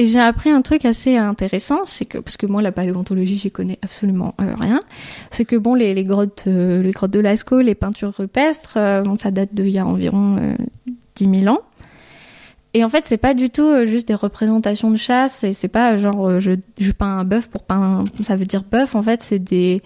[0.02, 3.52] Et j'ai appris un truc assez intéressant, c'est que parce que moi la paléontologie j'y
[3.52, 4.82] connais absolument euh, rien,
[5.30, 9.30] c'est que bon les, grottes euh, les grottes de Lascaux, les peintures rupestres, bon ça
[9.30, 10.56] date d'il y a environ
[11.18, 11.62] 10 000 ans.
[12.74, 15.98] Et en fait, c'est pas du tout juste des représentations de chasse, et c'est pas
[15.98, 18.96] genre je, je peins un bœuf pour peindre, ça veut dire bœuf.
[18.96, 19.82] En fait, c'est des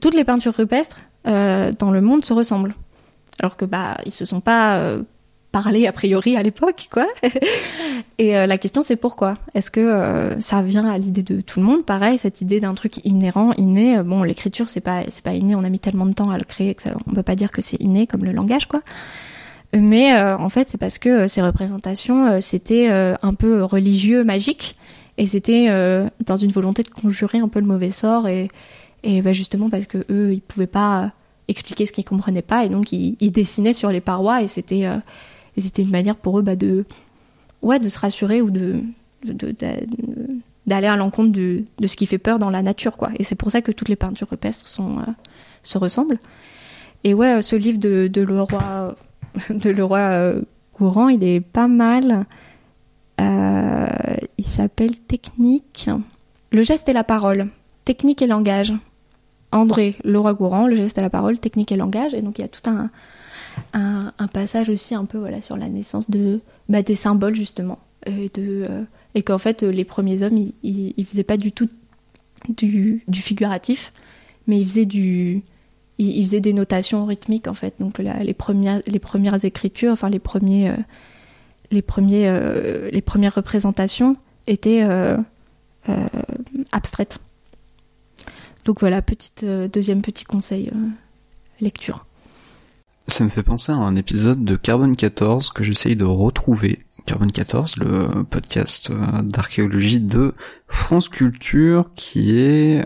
[0.00, 2.74] toutes les peintures rupestres euh, dans le monde se ressemblent.
[3.40, 5.02] Alors que bah ils se sont pas euh,
[5.52, 7.06] parlé a priori à l'époque, quoi.
[8.18, 9.34] Et euh, la question c'est pourquoi?
[9.54, 11.84] Est-ce que ça vient à l'idée de tout le monde?
[11.84, 14.02] Pareil, cette idée d'un truc inhérent, inné.
[14.02, 15.54] Bon, l'écriture c'est pas c'est pas inné.
[15.54, 17.50] On a mis tellement de temps à le créer que ça, on peut pas dire
[17.50, 18.80] que c'est inné comme le langage, quoi.
[19.74, 24.76] Mais en fait, c'est parce que ces représentations, c'était un peu religieux, magique,
[25.16, 25.68] et c'était
[26.26, 28.48] dans une volonté de conjurer un peu le mauvais sort et,
[29.02, 31.12] et bah justement parce que eux, ils pouvaient pas
[31.48, 34.86] expliquer ce qu'ils comprenaient pas et donc ils, dessinaient sur les parois et c'était
[35.58, 36.84] euh, c'était une manière pour eux bah, de
[37.62, 38.80] ouais de se rassurer ou de,
[40.66, 43.10] d'aller à l'encontre de, de, ce qui fait peur dans la nature quoi.
[43.18, 45.12] Et c'est pour ça que toutes les peintures rupestres sont euh,
[45.62, 46.18] se ressemblent.
[47.04, 48.96] Et ouais, ce livre de, de le roi
[49.50, 50.42] de le roi euh,
[51.10, 52.26] il est pas mal.
[53.18, 55.88] il s'appelle Technique.
[56.50, 57.48] Le geste et la parole.
[57.84, 58.72] Technique et langage.
[59.52, 62.14] André Leroy-Gourand, le geste à la parole, technique et langage.
[62.14, 62.90] Et donc il y a tout un,
[63.72, 67.78] un, passage aussi un peu voilà, sur la naissance de, bah, des symboles justement.
[68.06, 68.82] Et, de, euh,
[69.14, 70.54] et qu'en fait les premiers hommes, ils,
[70.96, 71.68] ils, faisaient pas du tout
[72.48, 73.92] du, figuratif,
[74.46, 75.42] mais ils faisaient du...
[75.98, 77.74] Ils, faisaient des notations rythmiques en fait.
[77.78, 80.70] Donc les, premières, les premières écritures, enfin les premiers...
[80.70, 80.76] Euh,
[81.70, 84.84] les, premiers, euh, les premières représentations étaient
[86.72, 87.18] abstraites.
[88.64, 90.88] Donc voilà, petite, euh, deuxième petit conseil, euh,
[91.60, 92.06] lecture.
[93.08, 96.86] Ça me fait penser à un épisode de Carbone 14 que j'essaye de retrouver.
[97.04, 100.34] Carbone 14, le podcast euh, d'archéologie de
[100.68, 102.84] France Culture qui est...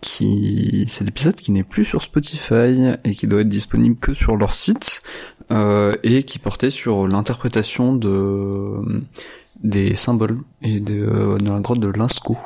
[0.00, 4.36] qui c'est l'épisode qui n'est plus sur Spotify et qui doit être disponible que sur
[4.36, 5.02] leur site
[5.50, 8.80] et qui portait sur l'interprétation de
[9.62, 12.38] des symboles et de, de la grotte de Lascaux.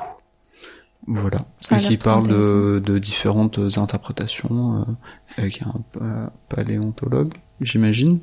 [1.09, 1.47] Voilà.
[1.73, 4.85] et qui parle de, de, différentes interprétations euh,
[5.39, 7.33] avec un paléontologue,
[7.63, 8.19] j'imagine.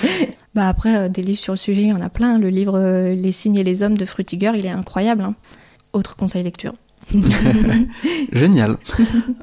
[0.54, 2.38] bah après, euh, des livres sur le sujet, il y en a plein.
[2.38, 5.22] Le livre euh, Les signes et les hommes de Frutiger, il est incroyable.
[5.22, 5.34] Hein.
[5.92, 6.74] Autre conseil lecture.
[8.32, 8.76] Génial.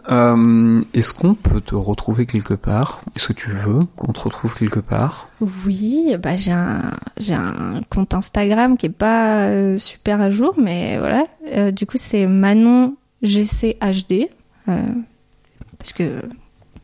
[0.09, 3.01] Euh, Est-ce qu'on peut te retrouver quelque part?
[3.15, 5.29] Est-ce que tu veux qu'on te retrouve quelque part?
[5.65, 6.91] Oui, bah j'ai un
[7.31, 11.23] un compte Instagram qui est pas euh, super à jour, mais voilà.
[11.53, 14.29] Euh, du coup, c'est Manon GCHD
[14.65, 16.21] parce que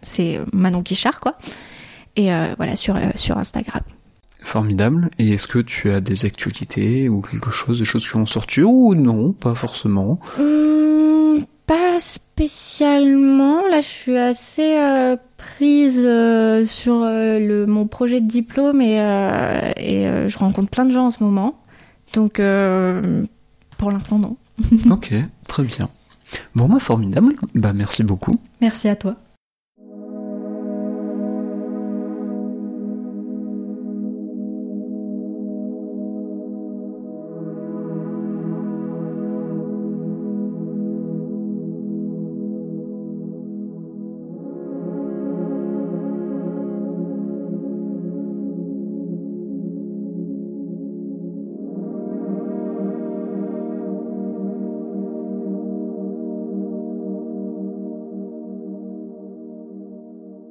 [0.01, 1.37] c'est Manon Guichard quoi.
[2.15, 3.81] Et voilà sur sur Instagram.
[4.47, 5.09] Formidable.
[5.19, 8.61] Et est-ce que tu as des actualités ou quelque chose, des choses qui ont sorti
[8.63, 10.21] ou non, pas forcément?
[10.39, 13.67] Hum, Pas spécialement.
[13.67, 18.95] Là, je suis assez euh, prise euh, sur euh, le, mon projet de diplôme et,
[19.75, 21.59] et je rencontre plein de gens en ce moment.
[22.13, 22.41] Donc,
[23.77, 24.37] pour l'instant, non.
[24.89, 25.13] ok,
[25.45, 25.89] très bien.
[26.55, 27.35] Bon, bah, formidable.
[27.53, 28.39] Bah, merci beaucoup.
[28.61, 29.17] Merci à toi.